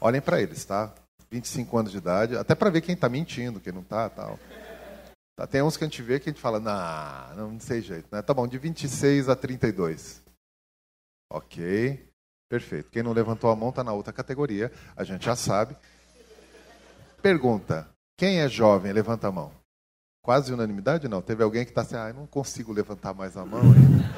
[0.00, 0.92] Olhem para eles, tá?
[1.30, 4.38] 25 anos de idade, até para ver quem está mentindo, quem não está, tal.
[5.40, 7.80] Tá, tem uns que a gente vê que a gente fala, nah, não, não sei
[7.80, 8.06] jeito.
[8.12, 8.20] Né?
[8.20, 10.22] Tá bom, de 26 a 32.
[11.32, 12.12] Ok,
[12.46, 12.90] perfeito.
[12.90, 15.74] Quem não levantou a mão está na outra categoria, a gente já sabe.
[17.22, 18.92] Pergunta: quem é jovem?
[18.92, 19.59] Levanta a mão.
[20.22, 21.08] Quase unanimidade?
[21.08, 21.22] Não.
[21.22, 24.10] Teve alguém que está assim, ah, não consigo levantar mais a mão ainda.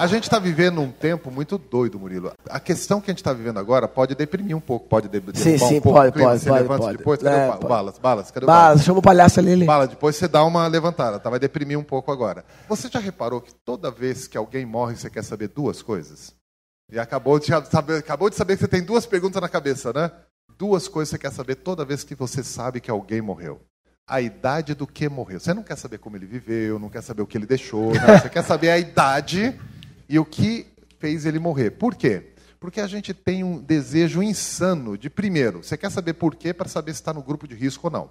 [0.00, 2.32] a gente está vivendo um tempo muito doido, Murilo.
[2.48, 5.58] A questão que a gente está vivendo agora pode deprimir um pouco, pode derrubar sim,
[5.58, 5.98] sim, um pouco.
[5.98, 6.96] Pode, pode, você pode, levanta pode.
[6.96, 7.66] depois, cadê é, o pode.
[7.66, 7.98] Balas?
[7.98, 8.64] Balas, cadê o Balas?
[8.68, 9.52] Balas, chama o palhaço ali.
[9.52, 9.66] ali.
[9.66, 11.28] Bala, depois você dá uma levantada, tá?
[11.28, 12.42] vai deprimir um pouco agora.
[12.66, 16.34] Você já reparou que toda vez que alguém morre, você quer saber duas coisas?
[16.90, 20.10] E acabou de saber, acabou de saber que você tem duas perguntas na cabeça, né?
[20.58, 23.60] Duas coisas você quer saber toda vez que você sabe que alguém morreu
[24.06, 25.40] a idade do que morreu.
[25.40, 28.18] Você não quer saber como ele viveu, não quer saber o que ele deixou, não.
[28.18, 29.58] você quer saber a idade
[30.08, 30.66] e o que
[30.98, 31.72] fez ele morrer.
[31.72, 32.32] Por quê?
[32.60, 36.68] Porque a gente tem um desejo insano de, primeiro, você quer saber por quê para
[36.68, 38.10] saber se está no grupo de risco ou não.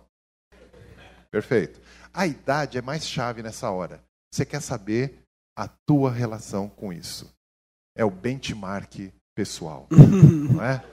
[1.29, 1.79] Perfeito.
[2.13, 4.03] A idade é mais chave nessa hora.
[4.33, 5.19] Você quer saber
[5.57, 7.33] a tua relação com isso.
[7.95, 10.83] É o benchmark pessoal, não é?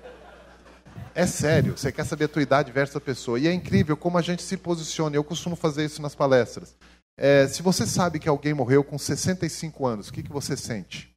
[1.14, 3.38] É sério, você quer saber a tua idade versus a pessoa.
[3.40, 5.16] E é incrível como a gente se posiciona.
[5.16, 6.76] Eu costumo fazer isso nas palestras.
[7.16, 11.12] É, se você sabe que alguém morreu com 65 anos, o que, que você sente?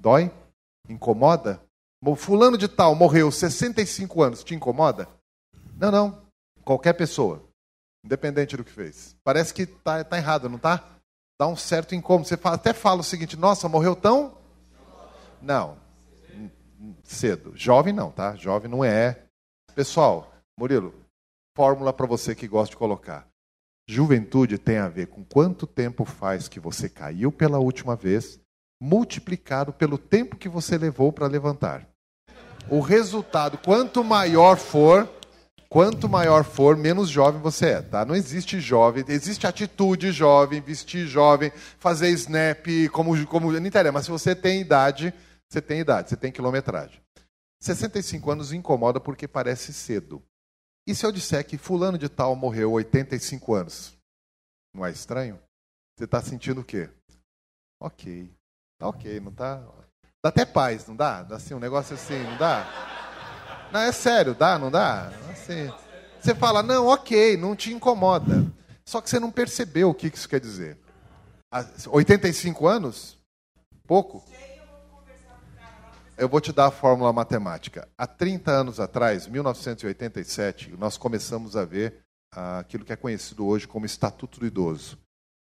[0.00, 0.32] Dói?
[0.88, 1.60] Incomoda?
[2.16, 5.08] Fulano de tal morreu 65 anos, te incomoda?
[5.76, 6.22] Não, não.
[6.64, 7.42] Qualquer pessoa,
[8.04, 9.14] independente do que fez.
[9.22, 10.82] Parece que está tá errado, não está?
[11.38, 12.28] Dá um certo incômodo.
[12.28, 14.36] Você fala, até fala o seguinte: nossa, morreu tão?
[15.42, 15.76] Não.
[17.02, 17.52] Cedo.
[17.54, 18.34] Jovem não, tá?
[18.36, 19.24] Jovem não é
[19.74, 20.94] Pessoal, Murilo,
[21.56, 23.26] fórmula para você que gosta de colocar.
[23.88, 28.38] Juventude tem a ver com quanto tempo faz que você caiu pela última vez,
[28.80, 31.88] multiplicado pelo tempo que você levou para levantar.
[32.70, 35.10] O resultado, quanto maior for,
[35.68, 38.04] quanto maior for, menos jovem você é, tá?
[38.04, 44.04] Não existe jovem, existe atitude jovem, vestir jovem, fazer snap, como, como não interessa, mas
[44.04, 45.12] se você tem idade,
[45.54, 47.00] você tem idade, você tem quilometragem.
[47.62, 50.20] 65 anos incomoda porque parece cedo.
[50.86, 53.96] E se eu disser que fulano de tal morreu 85 anos?
[54.74, 55.40] Não é estranho?
[55.96, 56.90] Você está sentindo o quê?
[57.80, 58.30] Ok.
[58.80, 59.64] Tá ok, não tá?
[60.22, 61.22] Dá até paz, não dá?
[61.22, 63.70] Dá assim, um negócio assim, não dá?
[63.72, 65.08] Não, é sério, dá, não dá?
[65.30, 65.72] Assim,
[66.20, 68.44] você fala, não, ok, não te incomoda.
[68.84, 70.76] Só que você não percebeu o que isso quer dizer.
[71.86, 73.16] 85 anos?
[73.86, 74.24] Pouco?
[76.16, 77.88] Eu vou te dar a fórmula matemática.
[77.98, 83.66] Há 30 anos atrás, 1987, nós começamos a ver ah, aquilo que é conhecido hoje
[83.66, 84.96] como Estatuto do Idoso,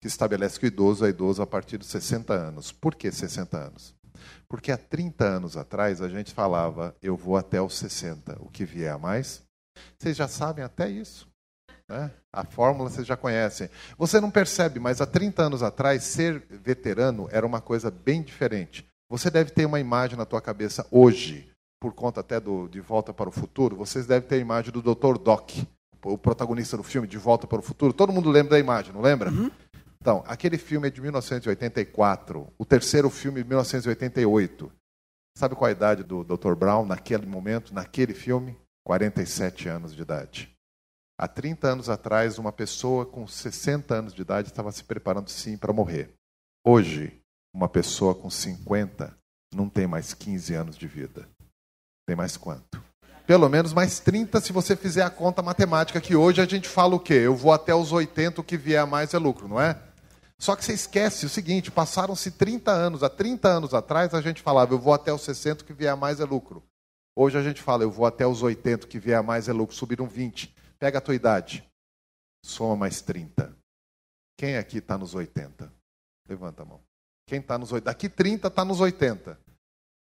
[0.01, 2.73] que estabelece que o idoso é idoso a partir dos 60 anos.
[2.73, 3.95] Por que 60 anos?
[4.49, 8.65] Porque há 30 anos atrás a gente falava, eu vou até os 60, o que
[8.65, 9.43] vier a mais.
[9.97, 11.29] Vocês já sabem até isso.
[11.89, 12.11] Né?
[12.33, 13.69] A fórmula vocês já conhecem.
[13.97, 18.86] Você não percebe, mas há 30 anos atrás, ser veterano era uma coisa bem diferente.
[19.09, 23.13] Você deve ter uma imagem na tua cabeça hoje por conta até do De Volta
[23.13, 25.17] para o Futuro, vocês devem ter a imagem do Dr.
[25.17, 25.51] Doc,
[26.03, 27.93] o protagonista do filme De Volta para o Futuro.
[27.93, 29.29] Todo mundo lembra da imagem, não lembra?
[29.31, 29.51] Uhum.
[30.01, 34.71] Então, aquele filme é de 1984, o terceiro filme de 1988.
[35.37, 36.55] Sabe qual a idade do Dr.
[36.55, 38.57] Brown naquele momento, naquele filme?
[38.85, 40.55] 47 anos de idade.
[41.19, 45.57] Há 30 anos atrás, uma pessoa com 60 anos de idade estava se preparando sim
[45.57, 46.13] para morrer.
[46.65, 47.19] Hoje,
[47.57, 49.17] uma pessoa com 50
[49.51, 51.27] não tem mais 15 anos de vida.
[52.05, 52.79] Tem mais quanto?
[53.25, 56.95] Pelo menos mais 30 se você fizer a conta matemática, que hoje a gente fala
[56.95, 57.15] o quê?
[57.15, 59.81] Eu vou até os 80, o que vier a mais é lucro, não é?
[60.37, 63.01] Só que você esquece o seguinte, passaram-se 30 anos.
[63.01, 65.91] Há 30 anos atrás a gente falava, eu vou até os 60, o que vier
[65.91, 66.63] a mais é lucro.
[67.15, 69.51] Hoje a gente fala, eu vou até os 80, o que vier a mais é
[69.51, 69.75] lucro.
[69.75, 70.55] Subiram 20.
[70.77, 71.67] Pega a tua idade.
[72.45, 73.51] Soma mais 30.
[74.37, 75.73] Quem aqui está nos 80?
[76.29, 76.86] Levanta a mão.
[77.27, 77.85] Quem está nos 80?
[77.85, 79.37] Daqui 30 está nos 80.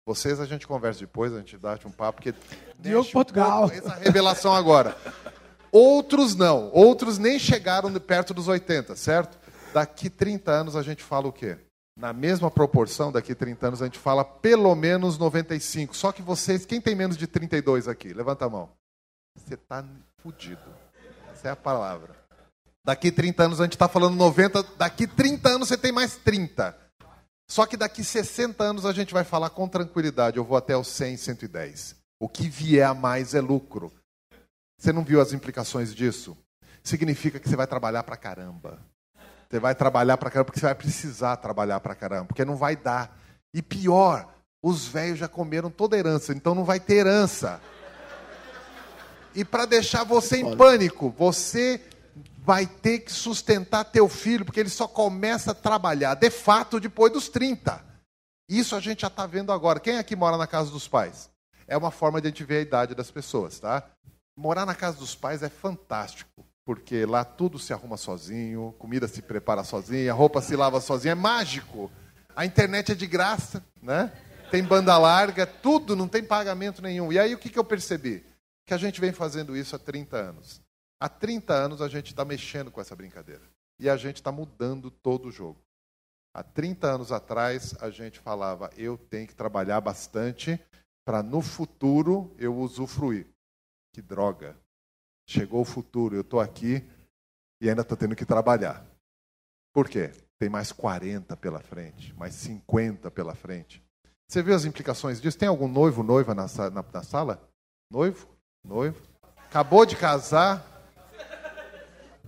[0.06, 2.34] Vocês a gente conversa depois, a gente dá um papo, porque.
[2.78, 3.66] Diogo Portugal.
[3.66, 4.96] Um essa revelação agora.
[5.70, 6.70] Outros não.
[6.72, 9.38] Outros nem chegaram perto dos 80, certo?
[9.72, 11.58] Daqui 30 anos a gente fala o quê?
[11.96, 15.94] Na mesma proporção, daqui 30 anos a gente fala pelo menos 95.
[15.94, 18.14] Só que vocês, quem tem menos de 32 aqui?
[18.14, 18.70] Levanta a mão.
[19.36, 19.84] Você está
[20.22, 20.74] fudido.
[21.30, 22.16] Essa é a palavra.
[22.84, 26.89] Daqui 30 anos a gente está falando 90, daqui 30 anos você tem mais 30.
[27.50, 30.86] Só que daqui 60 anos a gente vai falar com tranquilidade, eu vou até os
[30.86, 31.96] 100, 110.
[32.20, 33.92] O que vier a mais é lucro.
[34.78, 36.38] Você não viu as implicações disso?
[36.80, 38.78] Significa que você vai trabalhar para caramba.
[39.48, 42.76] Você vai trabalhar para caramba porque você vai precisar trabalhar para caramba, porque não vai
[42.76, 43.18] dar.
[43.52, 44.32] E pior,
[44.62, 47.60] os velhos já comeram toda a herança, então não vai ter herança.
[49.34, 51.82] E para deixar você em pânico, você
[52.42, 57.12] vai ter que sustentar teu filho, porque ele só começa a trabalhar, de fato, depois
[57.12, 57.84] dos 30.
[58.48, 59.78] Isso a gente já está vendo agora.
[59.78, 61.30] Quem aqui mora na casa dos pais?
[61.68, 63.84] É uma forma de a gente ver a idade das pessoas, tá?
[64.36, 69.22] Morar na casa dos pais é fantástico, porque lá tudo se arruma sozinho, comida se
[69.22, 71.90] prepara sozinha, roupa se lava sozinha, é mágico.
[72.34, 74.12] A internet é de graça, né?
[74.50, 77.12] Tem banda larga, tudo, não tem pagamento nenhum.
[77.12, 78.24] E aí o que, que eu percebi?
[78.70, 80.62] que a gente vem fazendo isso há 30 anos.
[81.00, 83.42] Há 30 anos a gente está mexendo com essa brincadeira.
[83.78, 85.58] E a gente está mudando todo o jogo.
[86.34, 90.60] Há 30 anos atrás a gente falava, eu tenho que trabalhar bastante
[91.04, 93.26] para no futuro eu usufruir.
[93.92, 94.56] Que droga.
[95.28, 96.86] Chegou o futuro, eu estou aqui
[97.60, 98.86] e ainda estou tendo que trabalhar.
[99.72, 100.12] Por quê?
[100.38, 103.82] Tem mais 40 pela frente, mais 50 pela frente.
[104.28, 105.38] Você viu as implicações disso?
[105.38, 107.42] Tem algum noivo, noiva na, na, na sala?
[107.90, 108.28] Noivo?
[108.64, 109.00] Noivo.
[109.36, 110.69] Acabou de casar.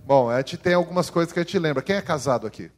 [0.05, 1.81] Bom, a gente tem algumas coisas que a gente lembra.
[1.81, 2.69] Quem é casado aqui?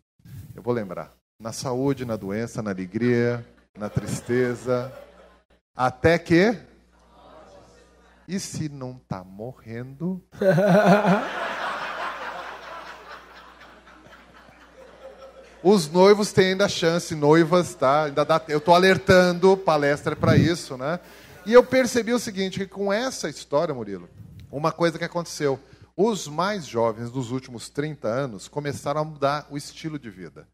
[0.53, 1.11] Eu vou lembrar.
[1.39, 3.43] Na saúde, na doença, na alegria,
[3.75, 4.93] na tristeza.
[5.75, 6.55] Até que.
[8.27, 10.23] E se não está morrendo?
[15.63, 18.03] Os noivos têm ainda chance, noivas, tá?
[18.03, 20.99] Ainda dá, eu estou alertando, palestra para isso, né?
[21.43, 24.07] E eu percebi o seguinte, que com essa história, Murilo,
[24.51, 25.59] uma coisa que aconteceu.
[25.97, 30.45] Os mais jovens dos últimos 30 anos começaram a mudar o estilo de vida.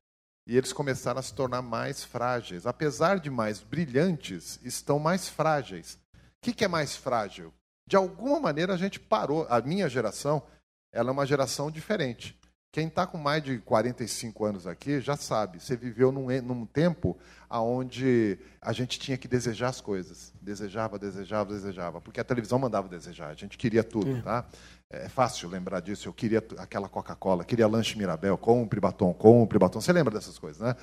[0.45, 2.67] E eles começaram a se tornar mais frágeis.
[2.67, 5.97] Apesar de mais brilhantes, estão mais frágeis.
[6.13, 7.51] O que é mais frágil?
[7.87, 9.47] De alguma maneira a gente parou.
[9.49, 10.43] A minha geração,
[10.91, 12.39] ela é uma geração diferente.
[12.71, 17.17] Quem está com mais de 45 anos aqui já sabe, você viveu num, num tempo
[17.49, 20.31] onde a gente tinha que desejar as coisas.
[20.41, 21.99] Desejava, desejava, desejava.
[21.99, 24.15] Porque a televisão mandava desejar, a gente queria tudo.
[24.15, 24.21] É.
[24.21, 24.45] Tá?
[24.89, 26.07] É fácil lembrar disso.
[26.07, 29.81] Eu queria aquela Coca-Cola, queria lanche Mirabel, compre batom, compre batom.
[29.81, 30.73] Você lembra dessas coisas, né?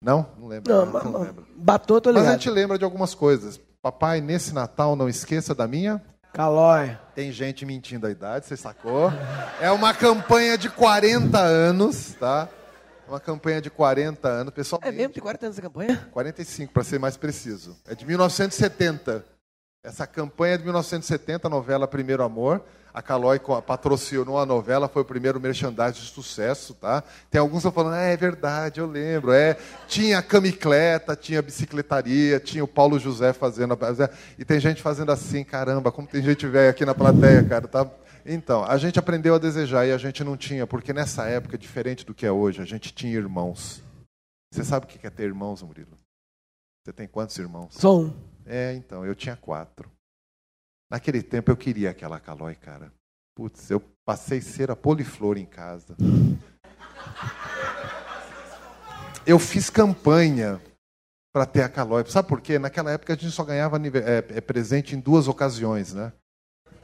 [0.00, 0.24] Não?
[0.38, 0.72] Não lembro.
[0.72, 1.44] Não, não, não lembro.
[1.56, 2.24] Batom, tô ligado.
[2.24, 3.60] Mas a gente lembra de algumas coisas.
[3.80, 6.00] Papai, nesse Natal, não esqueça da minha...
[6.32, 6.96] Calói.
[7.14, 9.12] Tem gente mentindo a idade, você sacou?
[9.60, 12.48] É uma campanha de 40 anos, tá?
[13.06, 14.80] Uma campanha de 40 anos, pessoal.
[14.82, 15.12] É mesmo?
[15.12, 16.08] Tem 40 anos essa campanha?
[16.10, 17.76] 45, para ser mais preciso.
[17.86, 19.22] É de 1970.
[19.84, 22.64] Essa campanha é de 1970, a novela Primeiro Amor.
[22.94, 27.02] A Calói patrocinou a novela, foi o primeiro merchandising de sucesso, tá?
[27.30, 29.32] Tem alguns que estão falando, ah, é verdade, eu lembro.
[29.32, 29.56] É,
[29.88, 33.72] tinha a camicleta, tinha a bicicletaria, tinha o Paulo José fazendo.
[33.72, 34.10] A...
[34.38, 37.90] E tem gente fazendo assim, caramba, como tem gente velha aqui na plateia, cara, tá?
[38.24, 42.06] Então, a gente aprendeu a desejar e a gente não tinha, porque nessa época, diferente
[42.06, 43.82] do que é hoje, a gente tinha irmãos.
[44.52, 45.98] Você sabe o que é ter irmãos, Murilo?
[46.84, 47.74] Você tem quantos irmãos?
[47.74, 48.12] Só um.
[48.44, 49.90] É, então, eu tinha quatro.
[50.92, 52.92] Naquele tempo eu queria aquela calói, cara.
[53.34, 55.96] Putz, eu passei cera poliflor em casa.
[59.24, 60.60] Eu fiz campanha
[61.32, 62.04] para ter a Calói.
[62.08, 62.58] Sabe por quê?
[62.58, 66.12] Naquela época a gente só ganhava é, é, presente em duas ocasiões, né?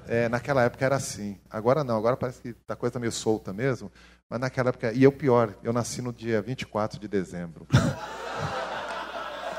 [0.07, 1.39] É, naquela época era assim.
[1.51, 3.93] Agora não, agora parece que a coisa está meio solta mesmo.
[4.31, 4.91] Mas naquela época.
[4.91, 7.67] E eu pior, eu nasci no dia 24 de dezembro.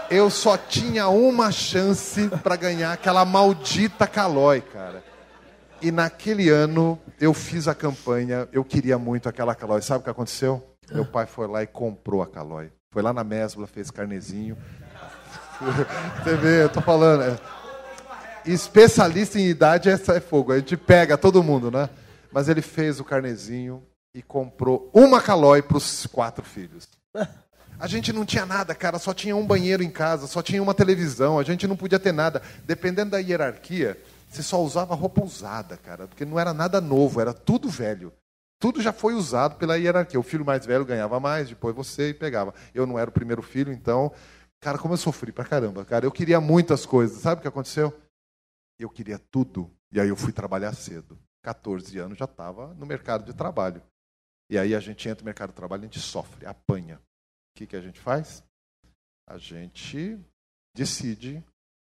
[0.10, 5.04] Eu só tinha uma chance para ganhar aquela maldita Calói, cara.
[5.82, 9.82] E naquele ano eu fiz a campanha, eu queria muito aquela Calói.
[9.82, 10.63] Sabe o que aconteceu?
[10.91, 12.72] Meu pai foi lá e comprou a Calói.
[12.91, 14.58] Foi lá na Mesbla, fez carnezinho.
[16.24, 17.24] Você vê, eu tô falando.
[17.24, 17.38] É...
[18.45, 20.52] Especialista em idade é, é fogo.
[20.52, 21.88] A gente pega todo mundo, né?
[22.32, 23.84] Mas ele fez o carnezinho
[24.15, 26.88] e comprou uma calói para os quatro filhos.
[27.80, 30.74] A gente não tinha nada, cara, só tinha um banheiro em casa, só tinha uma
[30.74, 32.42] televisão, a gente não podia ter nada.
[32.65, 33.98] Dependendo da hierarquia,
[34.30, 38.12] você só usava roupa usada, cara, porque não era nada novo, era tudo velho.
[38.60, 40.20] Tudo já foi usado pela hierarquia.
[40.20, 42.54] O filho mais velho ganhava mais, depois você e pegava.
[42.76, 44.12] Eu não era o primeiro filho, então,
[44.60, 46.06] cara, como eu sofri pra caramba, cara.
[46.06, 47.22] Eu queria muitas coisas.
[47.22, 47.98] Sabe o que aconteceu?
[48.78, 49.72] Eu queria tudo.
[49.89, 51.18] E aí eu fui trabalhar cedo.
[51.42, 53.82] 14 anos já estava no mercado de trabalho.
[54.50, 57.00] E aí a gente entra no mercado de trabalho, a gente sofre, apanha.
[57.60, 58.41] Que, que a gente faz?
[59.28, 60.17] A gente
[60.74, 61.43] decide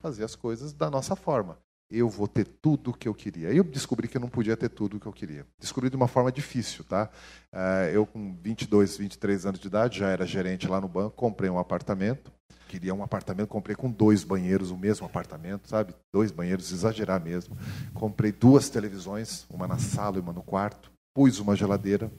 [0.03, 1.59] fazer as coisas da nossa forma
[1.91, 3.53] eu vou ter tudo o que eu queria.
[3.53, 5.47] Eu descobri que eu não podia ter tudo o que eu queria.
[5.61, 7.09] Descobri de uma forma difícil, tá?
[7.53, 11.49] Eh, eu com 22, 23 anos de idade, já era gerente lá no banco, comprei
[11.49, 12.33] um apartamento.
[12.69, 15.95] Queria um apartamento, comprei com dois banheiros, o mesmo apartamento, sabe?
[16.13, 17.57] Dois banheiros, exagerar mesmo.
[17.93, 20.91] Comprei duas televisões, uma na sala e uma no quarto.
[21.15, 22.11] Pus uma geladeira,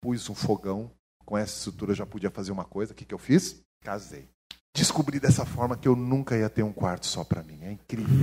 [0.00, 0.92] pus um fogão.
[1.26, 2.92] Com essa estrutura já podia fazer uma coisa.
[2.92, 3.60] O que, que eu fiz?
[3.84, 4.28] Casei
[4.76, 7.58] descobri dessa forma que eu nunca ia ter um quarto só para mim.
[7.62, 8.14] É incrível.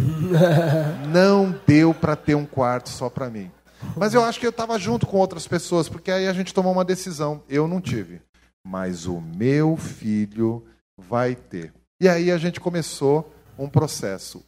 [1.11, 3.51] Não deu para ter um quarto só para mim.
[3.97, 6.71] Mas eu acho que eu estava junto com outras pessoas, porque aí a gente tomou
[6.71, 7.43] uma decisão.
[7.49, 8.21] Eu não tive.
[8.65, 10.65] Mas o meu filho
[10.97, 11.73] vai ter.
[11.99, 14.41] E aí a gente começou um processo.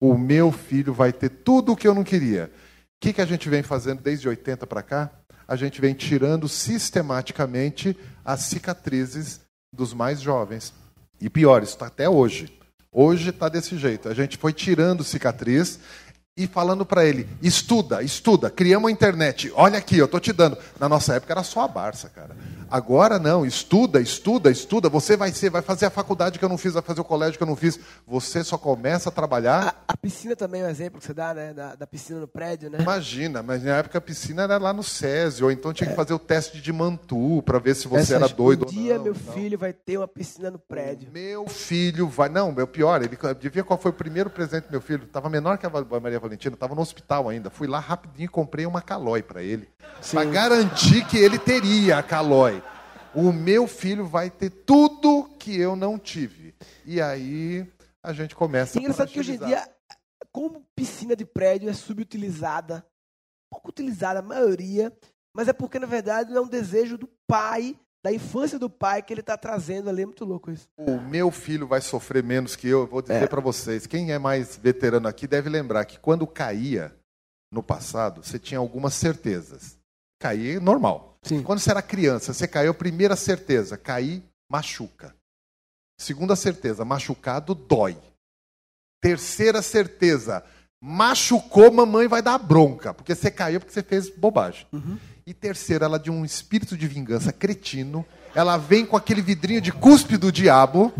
[0.00, 2.50] O meu filho vai ter tudo o que eu não queria.
[2.54, 5.10] O que, que a gente vem fazendo desde 80 para cá?
[5.50, 9.40] A gente vem tirando sistematicamente as cicatrizes
[9.72, 10.72] dos mais jovens.
[11.20, 12.56] E pior, isso está até hoje.
[12.92, 14.08] Hoje está desse jeito.
[14.08, 15.80] A gente foi tirando cicatriz
[16.36, 19.52] e falando para ele: estuda, estuda, criamos a internet.
[19.54, 20.56] Olha aqui, eu estou te dando.
[20.78, 22.36] Na nossa época era só a Barça, cara.
[22.70, 24.88] Agora não, estuda, estuda, estuda.
[24.88, 27.36] Você vai ser, vai fazer a faculdade que eu não fiz, vai fazer o colégio
[27.36, 27.80] que eu não fiz.
[28.06, 29.82] Você só começa a trabalhar.
[29.88, 31.52] A, a piscina também é um exemplo que você dá, né?
[31.52, 32.78] Da, da, piscina no prédio, né?
[32.80, 35.96] Imagina, mas na época a piscina era lá no SESI, ou então tinha que é.
[35.96, 39.32] fazer o teste de Mantu para ver se você era doido um dia meu não.
[39.32, 41.10] filho vai ter uma piscina no prédio.
[41.12, 42.28] Meu filho vai.
[42.28, 45.04] Não, meu pior, ele devia qual foi o primeiro presente do meu filho.
[45.04, 47.50] Estava menor que a Maria Valentina, estava no hospital ainda.
[47.50, 49.68] Fui lá rapidinho e comprei uma calói para ele.
[50.10, 52.62] Para garantir que ele teria a calói
[53.14, 56.54] o meu filho vai ter tudo que eu não tive.
[56.84, 57.66] E aí
[58.02, 58.80] a gente começa a.
[58.80, 59.68] Engraçado que hoje em dia,
[60.32, 62.86] como piscina de prédio é subutilizada,
[63.50, 64.96] pouco utilizada a maioria,
[65.34, 69.12] mas é porque, na verdade, é um desejo do pai, da infância do pai, que
[69.12, 70.02] ele está trazendo ali.
[70.02, 70.68] É muito louco isso.
[70.76, 72.80] O meu filho vai sofrer menos que eu.
[72.80, 73.26] eu vou dizer é.
[73.26, 76.94] para vocês: quem é mais veterano aqui deve lembrar que quando caía
[77.52, 79.78] no passado, você tinha algumas certezas.
[80.20, 81.18] Cair normal.
[81.22, 81.42] Sim.
[81.42, 85.14] Quando você era criança, você caiu, primeira certeza, cair machuca.
[85.98, 87.96] Segunda certeza, machucado dói.
[89.02, 90.44] Terceira certeza,
[90.82, 94.66] machucou, mamãe vai dar bronca, porque você caiu porque você fez bobagem.
[94.72, 94.98] Uhum.
[95.26, 98.04] E terceira, ela de um espírito de vingança cretino,
[98.34, 100.92] ela vem com aquele vidrinho de cuspe do diabo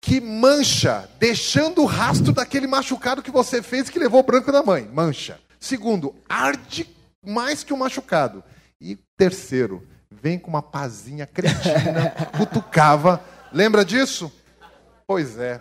[0.00, 4.62] que mancha, deixando o rastro daquele machucado que você fez que levou o branco da
[4.62, 4.88] mãe.
[4.92, 5.40] Mancha.
[5.58, 6.88] Segundo, arde
[7.24, 8.44] mais que um machucado.
[8.80, 13.20] E terceiro, vem com uma pazinha cretina, cutucava.
[13.52, 14.32] Lembra disso?
[15.08, 15.60] Pois é.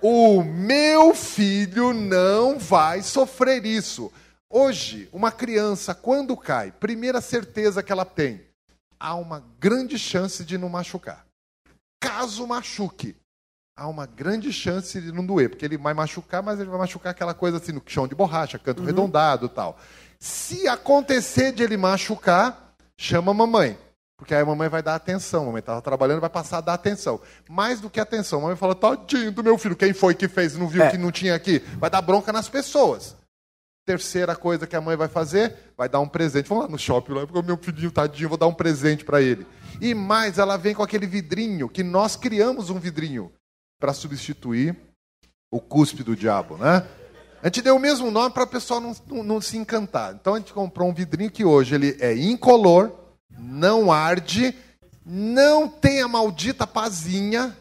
[0.00, 4.10] O meu filho não vai sofrer isso.
[4.54, 8.42] Hoje, uma criança, quando cai, primeira certeza que ela tem,
[9.00, 11.24] há uma grande chance de não machucar.
[11.98, 13.16] Caso machuque,
[13.74, 17.12] há uma grande chance de não doer, porque ele vai machucar, mas ele vai machucar
[17.12, 18.84] aquela coisa assim no chão de borracha, canto uhum.
[18.84, 19.78] redondado tal.
[20.20, 23.78] Se acontecer de ele machucar, chama a mamãe.
[24.18, 25.44] Porque aí a mamãe vai dar atenção.
[25.44, 27.20] A mamãe estava trabalhando, vai passar a dar atenção.
[27.48, 28.38] Mais do que atenção.
[28.38, 29.74] A mamãe fala, tadinho do meu filho.
[29.74, 30.90] Quem foi que fez não viu é.
[30.90, 31.58] que não tinha aqui?
[31.78, 33.16] Vai dar bronca nas pessoas.
[33.84, 36.48] Terceira coisa que a mãe vai fazer, vai dar um presente.
[36.48, 39.20] Vamos lá no shopping, lá, porque o meu filhinho tadinho, vou dar um presente para
[39.20, 39.44] ele.
[39.80, 43.32] E mais, ela vem com aquele vidrinho, que nós criamos um vidrinho
[43.80, 44.76] para substituir
[45.50, 46.86] o cuspe do diabo, né?
[47.42, 50.14] A gente deu o mesmo nome para o pessoal não, não, não, se encantar.
[50.14, 52.92] Então a gente comprou um vidrinho que hoje ele é incolor,
[53.36, 54.54] não arde,
[55.04, 57.56] não tem a maldita pazinha,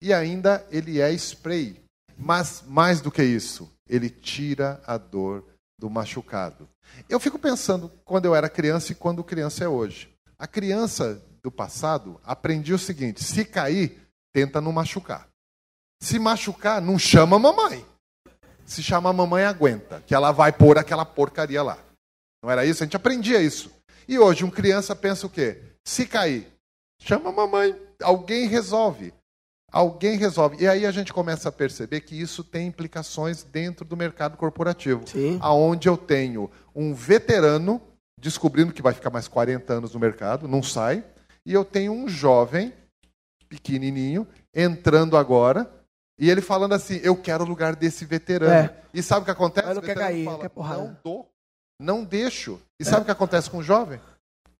[0.00, 1.82] e ainda ele é spray.
[2.16, 5.44] Mas mais do que isso, ele tira a dor
[5.78, 6.66] do machucado.
[7.10, 10.10] Eu fico pensando quando eu era criança e quando criança é hoje.
[10.38, 14.00] A criança do passado aprendia o seguinte: se cair,
[14.32, 15.28] tenta não machucar.
[16.00, 17.84] Se machucar, não chama a mamãe.
[18.64, 21.78] Se chamar a mamãe, aguenta, que ela vai pôr aquela porcaria lá.
[22.42, 22.82] Não era isso?
[22.82, 23.70] A gente aprendia isso.
[24.08, 25.60] E hoje, um criança pensa o quê?
[25.84, 26.50] Se cair,
[27.00, 29.12] chama a mamãe, alguém resolve.
[29.72, 30.62] Alguém resolve.
[30.62, 35.08] E aí a gente começa a perceber que isso tem implicações dentro do mercado corporativo.
[35.08, 35.38] Sim.
[35.40, 37.80] Aonde eu tenho um veterano
[38.20, 41.02] descobrindo que vai ficar mais 40 anos no mercado, não sai,
[41.44, 42.72] e eu tenho um jovem
[43.48, 45.68] pequenininho entrando agora,
[46.18, 48.52] e ele falando assim: "Eu quero o lugar desse veterano".
[48.52, 48.82] É.
[48.92, 49.66] E sabe o que acontece?
[49.66, 50.82] Mas não quer cair, fala, quer porrada.
[50.82, 51.28] Não dou.
[51.80, 52.60] Não deixo.
[52.78, 53.98] E sabe o que acontece com o jovem?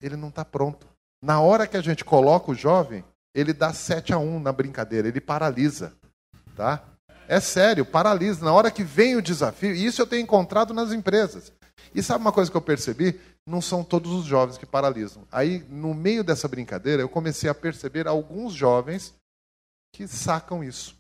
[0.00, 0.88] Ele não está pronto.
[1.22, 3.04] Na hora que a gente coloca o jovem,
[3.35, 5.93] ele dá 7 a 1 na brincadeira, ele paralisa,
[6.55, 6.85] tá?
[7.28, 8.45] É sério, paralisa.
[8.45, 11.53] Na hora que vem o desafio, e isso eu tenho encontrado nas empresas.
[11.95, 13.18] E sabe uma coisa que eu percebi?
[13.47, 15.24] Não são todos os jovens que paralisam.
[15.30, 19.14] Aí, no meio dessa brincadeira, eu comecei a perceber alguns jovens
[19.95, 20.97] que sacam isso.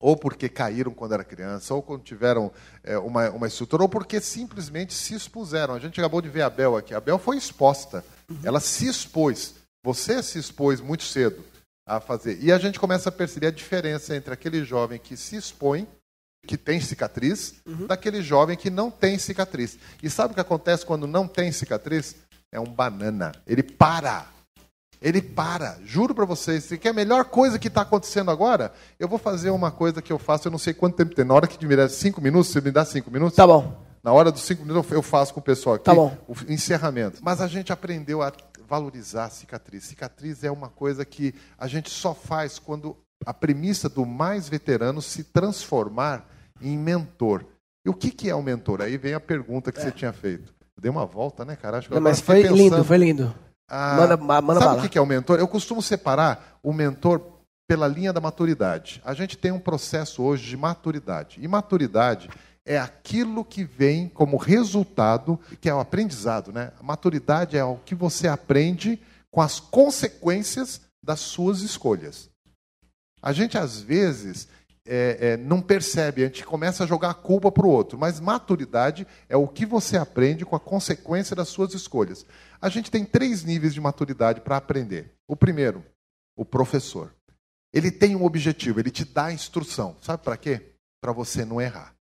[0.00, 2.52] Ou porque caíram quando era criança, ou quando tiveram
[2.82, 5.74] é, uma, uma estrutura, ou porque simplesmente se expuseram.
[5.74, 6.94] A gente acabou de ver a Bel aqui.
[6.94, 8.04] A Bel foi exposta.
[8.42, 9.54] Ela se expôs.
[9.82, 11.42] Você se expôs muito cedo
[11.86, 12.38] a fazer.
[12.40, 15.86] E a gente começa a perceber a diferença entre aquele jovem que se expõe,
[16.46, 17.54] que tem cicatriz,
[17.86, 19.78] daquele jovem que não tem cicatriz.
[20.02, 22.16] E sabe o que acontece quando não tem cicatriz?
[22.52, 23.32] É um banana.
[23.46, 24.26] Ele para.
[25.00, 25.78] Ele para.
[25.84, 26.64] Juro para vocês.
[26.64, 30.12] Se quer a melhor coisa que está acontecendo agora, eu vou fazer uma coisa que
[30.12, 31.24] eu faço, eu não sei quanto tempo tem.
[31.24, 33.36] Na hora que me der cinco minutos, você me dá cinco minutos?
[33.36, 33.82] Tá bom.
[34.02, 36.14] Na hora dos cinco minutos eu faço com o pessoal aqui Tá bom.
[36.28, 37.20] o encerramento.
[37.22, 38.30] Mas a gente aprendeu a
[38.66, 39.84] valorizar a cicatriz.
[39.84, 45.00] Cicatriz é uma coisa que a gente só faz quando a premissa do mais veterano
[45.00, 46.26] se transformar
[46.60, 47.44] em mentor.
[47.86, 48.80] E o que, que é um mentor?
[48.80, 50.52] Aí vem a pergunta que você tinha feito.
[50.76, 51.78] Eu dei uma volta, né, cara?
[51.78, 52.84] Acho que Não, mas foi lindo, pensando.
[52.84, 53.34] foi lindo.
[53.70, 54.78] Ah, Manda- ma- manda sabe bala.
[54.78, 55.38] o que que é o mentor?
[55.38, 57.20] Eu costumo separar o mentor
[57.66, 59.00] pela linha da maturidade.
[59.04, 61.38] A gente tem um processo hoje de maturidade.
[61.40, 62.28] E maturidade
[62.66, 66.72] é aquilo que vem como resultado, que é o aprendizado, né?
[66.80, 69.00] A maturidade é o que você aprende
[69.30, 72.30] com as consequências das suas escolhas.
[73.20, 74.48] A gente, às vezes,
[74.86, 78.20] é, é, não percebe, a gente começa a jogar a culpa para o outro, mas
[78.20, 82.26] maturidade é o que você aprende com a consequência das suas escolhas.
[82.60, 85.12] A gente tem três níveis de maturidade para aprender.
[85.26, 85.84] O primeiro,
[86.36, 87.14] o professor.
[87.72, 89.96] Ele tem um objetivo, ele te dá instrução.
[90.00, 90.74] Sabe para quê?
[91.00, 91.93] Para você não errar.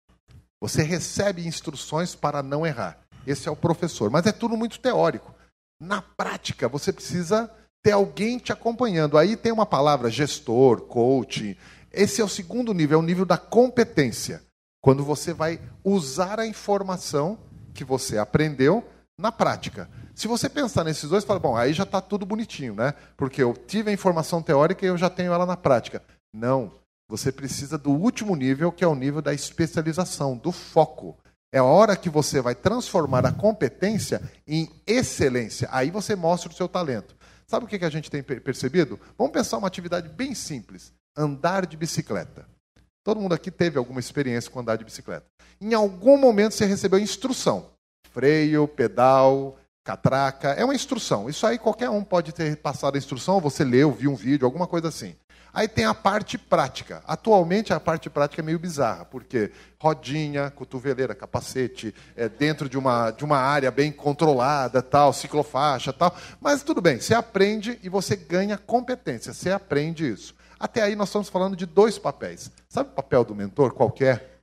[0.62, 3.00] Você recebe instruções para não errar.
[3.26, 4.10] Esse é o professor.
[4.12, 5.34] Mas é tudo muito teórico.
[5.82, 7.52] Na prática, você precisa
[7.84, 9.18] ter alguém te acompanhando.
[9.18, 11.56] Aí tem uma palavra gestor, coaching.
[11.92, 14.44] Esse é o segundo nível, é o nível da competência.
[14.80, 17.40] Quando você vai usar a informação
[17.74, 18.84] que você aprendeu
[19.18, 19.90] na prática.
[20.14, 22.94] Se você pensar nesses dois, fala, bom, aí já está tudo bonitinho, né?
[23.16, 26.02] Porque eu tive a informação teórica e eu já tenho ela na prática.
[26.34, 26.72] Não.
[27.12, 31.18] Você precisa do último nível, que é o nível da especialização, do foco.
[31.54, 35.68] É a hora que você vai transformar a competência em excelência.
[35.74, 37.14] Aí você mostra o seu talento.
[37.46, 38.98] Sabe o que a gente tem per- percebido?
[39.18, 42.46] Vamos pensar uma atividade bem simples: andar de bicicleta.
[43.04, 45.26] Todo mundo aqui teve alguma experiência com andar de bicicleta.
[45.60, 47.72] Em algum momento você recebeu instrução:
[48.14, 50.52] freio, pedal, catraca.
[50.52, 51.30] É uma instrução.
[51.30, 54.66] Isso aí qualquer um pode ter passado a instrução, você leu, viu um vídeo, alguma
[54.66, 55.14] coisa assim.
[55.54, 57.04] Aí tem a parte prática.
[57.06, 63.12] Atualmente a parte prática é meio bizarra, porque rodinha, cotoveleira, capacete, é dentro de uma,
[63.12, 66.16] de uma área bem controlada, tal, ciclofaixa, tal.
[66.40, 69.34] Mas tudo bem, você aprende e você ganha competência.
[69.34, 70.34] Você aprende isso.
[70.60, 72.52] Até aí nós estamos falando de dois papéis.
[72.70, 74.40] Sabe o papel do mentor qualquer?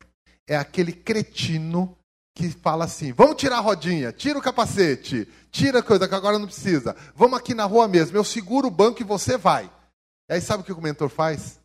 [0.46, 1.96] É aquele cretino
[2.34, 6.38] que fala assim: vamos tirar a rodinha, tira o capacete, tira a coisa que agora
[6.38, 6.94] não precisa.
[7.14, 9.70] Vamos aqui na rua mesmo, eu seguro o banco e você vai.
[10.28, 11.60] E aí sabe o que o mentor faz?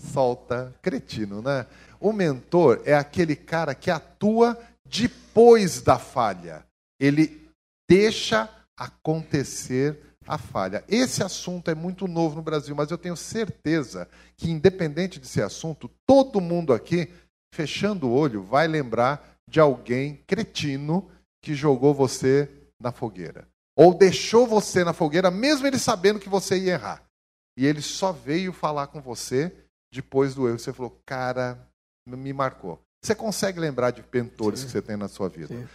[0.00, 1.66] Solta cretino, né?
[2.00, 6.64] O mentor é aquele cara que atua depois da falha.
[7.00, 7.48] Ele
[7.88, 10.84] deixa acontecer a falha.
[10.88, 15.42] Esse assunto é muito novo no Brasil, mas eu tenho certeza que, independente de ser
[15.42, 17.10] assunto, todo mundo aqui,
[17.54, 21.10] fechando o olho, vai lembrar de alguém cretino
[21.42, 22.48] que jogou você
[22.80, 23.48] na fogueira.
[23.76, 27.07] Ou deixou você na fogueira, mesmo ele sabendo que você ia errar.
[27.58, 29.52] E ele só veio falar com você
[29.92, 30.60] depois do erro.
[30.60, 31.58] Você falou, cara,
[32.08, 32.80] me marcou.
[33.04, 34.66] Você consegue lembrar de mentores Sim.
[34.66, 35.48] que você tem na sua vida?
[35.48, 35.66] Sim.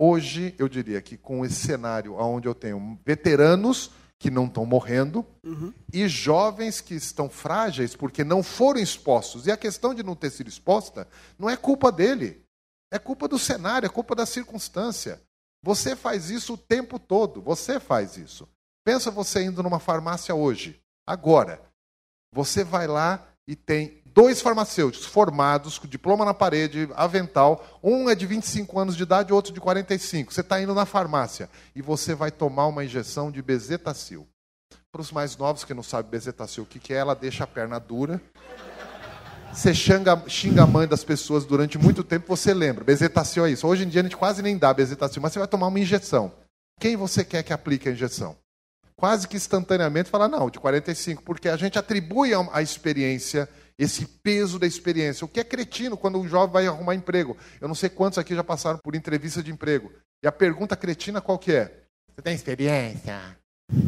[0.00, 5.26] Hoje, eu diria que com esse cenário onde eu tenho veteranos que não estão morrendo
[5.44, 5.74] Uhum.
[5.92, 9.46] e jovens que estão frágeis porque não foram expostos.
[9.46, 11.06] E a questão de não ter sido exposta
[11.38, 12.42] não é culpa dele,
[12.90, 15.20] é culpa do cenário, é culpa da circunstância.
[15.62, 18.48] Você faz isso o tempo todo, você faz isso.
[18.86, 21.60] Pensa você indo numa farmácia hoje, agora.
[22.32, 27.64] Você vai lá e tem dois farmacêuticos formados, com diploma na parede, avental.
[27.82, 30.32] Um é de 25 anos de idade, outro de 45.
[30.32, 34.26] Você está indo na farmácia e você vai tomar uma injeção de bezetacil.
[34.90, 37.46] Para os mais novos que não sabem bezetacil o que, que é, ela deixa a
[37.46, 38.20] perna dura.
[39.52, 42.84] Você xinga, xinga a mãe das pessoas durante muito tempo, você lembra.
[42.84, 43.66] Bezetacil é isso.
[43.66, 46.32] Hoje em dia a gente quase nem dá bezetacil, mas você vai tomar uma injeção.
[46.80, 48.36] Quem você quer que aplique a injeção?
[48.98, 53.46] Quase que instantaneamente fala, não, de 45, porque a gente atribui a, experiência,
[53.78, 55.24] esse peso da experiência.
[55.24, 57.36] O que é cretino quando um jovem vai arrumar emprego?
[57.60, 59.92] Eu não sei quantos aqui já passaram por entrevista de emprego.
[60.24, 61.84] E a pergunta cretina qual que é?
[62.14, 63.36] Você tem experiência?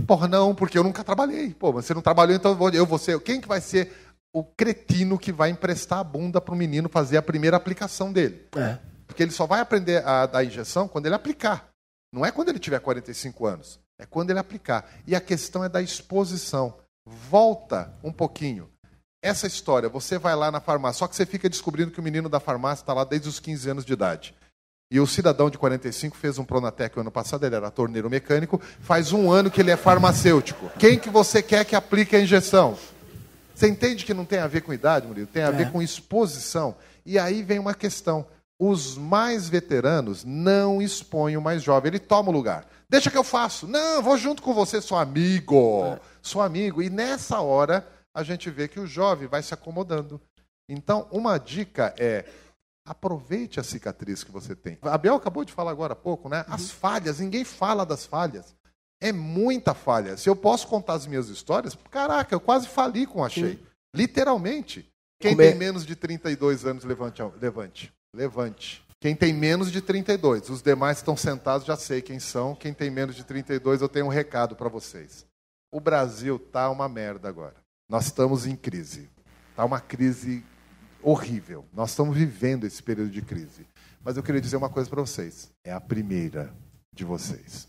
[0.06, 1.54] Porra, não, porque eu nunca trabalhei.
[1.54, 3.18] Pô, mas você não trabalhou, então eu vou, eu vou ser.
[3.20, 3.90] Quem que vai ser
[4.30, 8.46] o cretino que vai emprestar a bunda para o menino fazer a primeira aplicação dele?
[8.54, 8.78] É.
[9.06, 11.70] Porque ele só vai aprender a dar injeção quando ele aplicar.
[12.12, 13.80] Não é quando ele tiver 45 anos.
[13.98, 14.88] É quando ele aplicar.
[15.06, 16.74] E a questão é da exposição.
[17.06, 18.68] Volta um pouquinho.
[19.20, 22.28] Essa história, você vai lá na farmácia, só que você fica descobrindo que o menino
[22.28, 24.34] da farmácia está lá desde os 15 anos de idade.
[24.90, 28.60] E o cidadão de 45 fez um Pronatec o ano passado, ele era torneiro mecânico,
[28.80, 30.70] faz um ano que ele é farmacêutico.
[30.78, 32.78] Quem que você quer que aplique a injeção?
[33.54, 35.26] Você entende que não tem a ver com idade, Murilo?
[35.26, 35.52] Tem a É.
[35.52, 36.76] ver com exposição.
[37.04, 38.24] E aí vem uma questão.
[38.60, 41.90] Os mais veteranos não expõem o mais jovem.
[41.90, 42.66] Ele toma o lugar.
[42.90, 43.68] Deixa que eu faço.
[43.68, 45.98] Não, vou junto com você, sou amigo.
[46.20, 46.82] Sou amigo.
[46.82, 50.20] E nessa hora, a gente vê que o jovem vai se acomodando.
[50.68, 52.24] Então, uma dica é
[52.84, 54.78] aproveite a cicatriz que você tem.
[54.82, 56.44] A Bel acabou de falar agora há pouco, né?
[56.48, 58.56] As falhas, ninguém fala das falhas.
[59.00, 60.16] É muita falha.
[60.16, 63.58] Se eu posso contar as minhas histórias, caraca, eu quase fali com a Shea.
[63.94, 64.88] Literalmente.
[65.20, 67.22] Quem Como é- tem menos de 32 anos, levante.
[67.40, 67.92] Levante.
[68.18, 68.84] Levante.
[69.00, 70.50] Quem tem menos de 32.
[70.50, 72.52] Os demais estão sentados, já sei quem são.
[72.52, 75.24] Quem tem menos de 32, eu tenho um recado para vocês.
[75.72, 77.54] O Brasil tá uma merda agora.
[77.88, 79.08] Nós estamos em crise.
[79.54, 80.44] Tá uma crise
[81.00, 81.64] horrível.
[81.72, 83.64] Nós estamos vivendo esse período de crise.
[84.02, 85.52] Mas eu queria dizer uma coisa para vocês.
[85.62, 86.52] É a primeira
[86.92, 87.68] de vocês.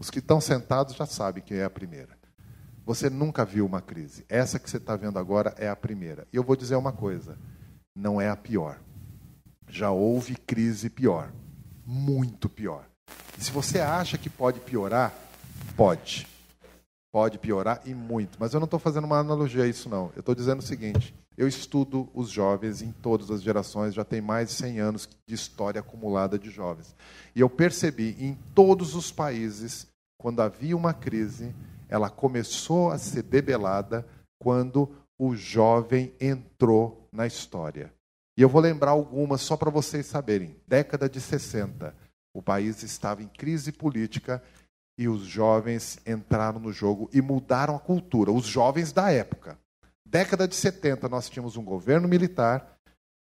[0.00, 2.16] Os que estão sentados já sabem que é a primeira.
[2.86, 4.24] Você nunca viu uma crise.
[4.26, 6.26] Essa que você está vendo agora é a primeira.
[6.32, 7.38] E eu vou dizer uma coisa:
[7.94, 8.80] não é a pior.
[9.72, 11.32] Já houve crise pior.
[11.86, 12.84] Muito pior.
[13.38, 15.14] E se você acha que pode piorar,
[15.74, 16.28] pode.
[17.10, 18.36] Pode piorar e muito.
[18.38, 20.12] Mas eu não estou fazendo uma analogia a isso, não.
[20.14, 24.20] Eu estou dizendo o seguinte: eu estudo os jovens em todas as gerações, já tem
[24.20, 26.94] mais de 100 anos de história acumulada de jovens.
[27.34, 29.86] E eu percebi em todos os países,
[30.20, 31.54] quando havia uma crise,
[31.88, 34.06] ela começou a ser debelada
[34.38, 34.86] quando
[35.18, 37.90] o jovem entrou na história.
[38.36, 40.56] E eu vou lembrar algumas só para vocês saberem.
[40.66, 41.94] Década de 60,
[42.34, 44.42] o país estava em crise política
[44.98, 49.58] e os jovens entraram no jogo e mudaram a cultura, os jovens da época.
[50.06, 52.76] Década de 70, nós tínhamos um governo militar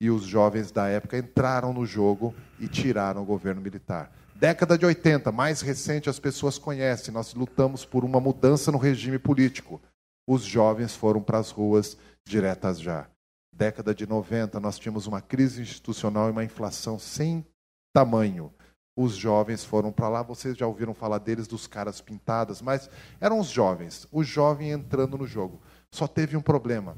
[0.01, 4.11] e os jovens da época entraram no jogo e tiraram o governo militar.
[4.35, 9.17] Década de 80, mais recente, as pessoas conhecem, nós lutamos por uma mudança no regime
[9.17, 9.81] político.
[10.27, 13.07] Os jovens foram para as ruas diretas já.
[13.55, 17.45] Década de 90, nós tínhamos uma crise institucional e uma inflação sem
[17.93, 18.53] tamanho.
[18.97, 22.89] Os jovens foram para lá, vocês já ouviram falar deles, dos caras pintadas, mas
[23.19, 25.61] eram os jovens, o jovem entrando no jogo.
[25.89, 26.97] Só teve um problema.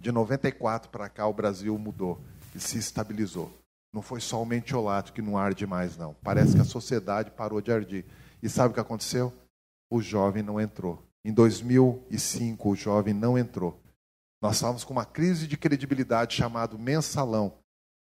[0.00, 2.20] De 94 para cá, o Brasil mudou
[2.52, 3.52] e se estabilizou.
[3.92, 6.16] Não foi só o mentiolato que não arde mais, não.
[6.22, 8.04] Parece que a sociedade parou de arder.
[8.42, 9.32] E sabe o que aconteceu?
[9.88, 11.00] O jovem não entrou.
[11.24, 13.81] Em 2005, o jovem não entrou.
[14.42, 17.56] Nós estávamos com uma crise de credibilidade chamado mensalão,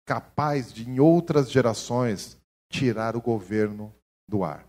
[0.06, 3.92] capaz de, em outras gerações, tirar o governo
[4.28, 4.64] do ar.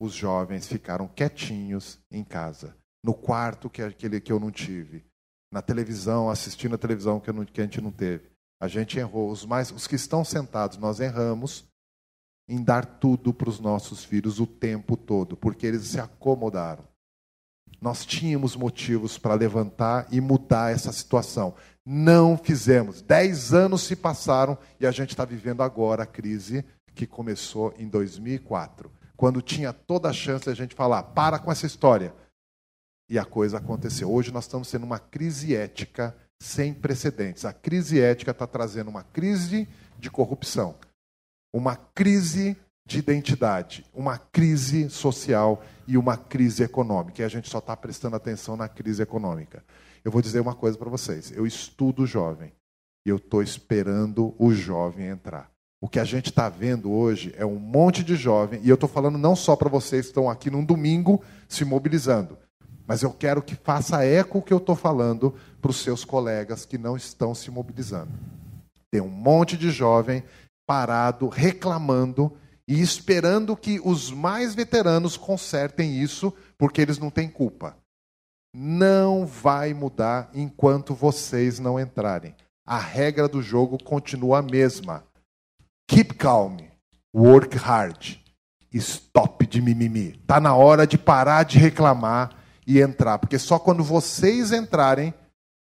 [0.00, 2.74] Os jovens ficaram quietinhos em casa,
[3.04, 5.04] no quarto que, aquele que eu não tive,
[5.52, 8.30] na televisão, assistindo a televisão que, não, que a gente não teve.
[8.58, 9.30] A gente errou.
[9.30, 11.66] Os, mais, os que estão sentados, nós erramos
[12.48, 16.93] em dar tudo para os nossos filhos o tempo todo, porque eles se acomodaram.
[17.80, 21.54] Nós tínhamos motivos para levantar e mudar essa situação.
[21.84, 23.02] Não fizemos.
[23.02, 27.88] Dez anos se passaram e a gente está vivendo agora a crise que começou em
[27.88, 32.14] 2004, quando tinha toda a chance de a gente falar: para com essa história.
[33.08, 34.10] E a coisa aconteceu.
[34.10, 37.44] Hoje nós estamos tendo uma crise ética sem precedentes.
[37.44, 40.74] A crise ética está trazendo uma crise de corrupção,
[41.52, 42.56] uma crise
[42.86, 47.22] de identidade, uma crise social e uma crise econômica.
[47.22, 49.64] E a gente só está prestando atenção na crise econômica.
[50.04, 52.52] Eu vou dizer uma coisa para vocês: eu estudo jovem
[53.06, 55.50] e eu estou esperando o jovem entrar.
[55.80, 58.88] O que a gente está vendo hoje é um monte de jovem, e eu estou
[58.88, 62.38] falando não só para vocês que estão aqui num domingo se mobilizando,
[62.86, 66.64] mas eu quero que faça eco o que eu estou falando para os seus colegas
[66.64, 68.12] que não estão se mobilizando.
[68.90, 70.24] Tem um monte de jovem
[70.66, 72.32] parado, reclamando
[72.66, 77.76] e esperando que os mais veteranos consertem isso, porque eles não têm culpa.
[78.54, 82.34] Não vai mudar enquanto vocês não entrarem.
[82.66, 85.04] A regra do jogo continua a mesma.
[85.88, 86.56] Keep calm,
[87.14, 88.16] work hard,
[88.72, 90.16] stop de mimimi.
[90.26, 92.30] Tá na hora de parar de reclamar
[92.66, 95.12] e entrar, porque só quando vocês entrarem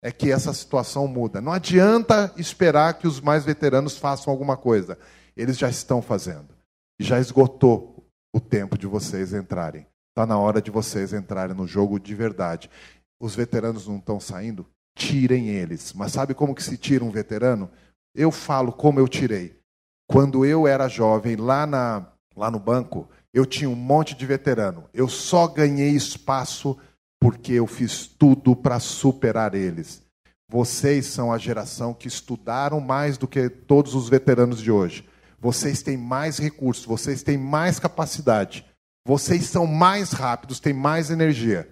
[0.02, 1.40] é que essa situação muda.
[1.40, 4.98] Não adianta esperar que os mais veteranos façam alguma coisa.
[5.36, 6.59] Eles já estão fazendo.
[7.00, 9.86] Já esgotou o tempo de vocês entrarem.
[10.10, 12.70] Está na hora de vocês entrarem no jogo de verdade.
[13.18, 14.66] Os veteranos não estão saindo?
[14.94, 15.94] Tirem eles.
[15.94, 17.70] Mas sabe como que se tira um veterano?
[18.14, 19.58] Eu falo como eu tirei.
[20.06, 24.84] Quando eu era jovem, lá, na, lá no banco, eu tinha um monte de veterano.
[24.92, 26.76] Eu só ganhei espaço
[27.18, 30.02] porque eu fiz tudo para superar eles.
[30.50, 35.08] Vocês são a geração que estudaram mais do que todos os veteranos de hoje.
[35.40, 38.66] Vocês têm mais recursos, vocês têm mais capacidade.
[39.06, 41.68] Vocês são mais rápidos, têm mais energia.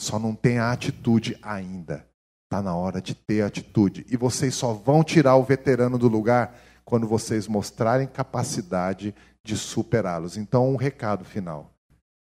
[0.00, 2.08] Só não tem a atitude ainda.
[2.46, 4.06] Está na hora de ter atitude.
[4.08, 9.14] E vocês só vão tirar o veterano do lugar quando vocês mostrarem capacidade
[9.44, 10.36] de superá-los.
[10.38, 11.74] Então, um recado final: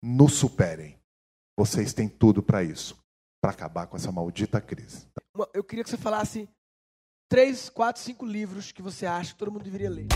[0.02, 0.96] nos superem.
[1.58, 2.96] Vocês têm tudo para isso,
[3.42, 5.08] para acabar com essa maldita crise.
[5.52, 6.48] Eu queria que você falasse
[7.28, 10.06] três, quatro, cinco livros que você acha que todo mundo deveria ler.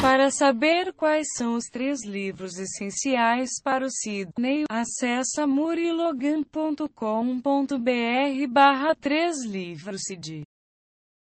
[0.00, 9.44] Para saber quais são os três livros essenciais para o Sidney, acessa murilogan.com.br barra três
[9.44, 10.08] livros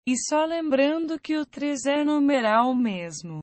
[0.07, 3.39] E só lembrando que o 3 é numeral mesmo.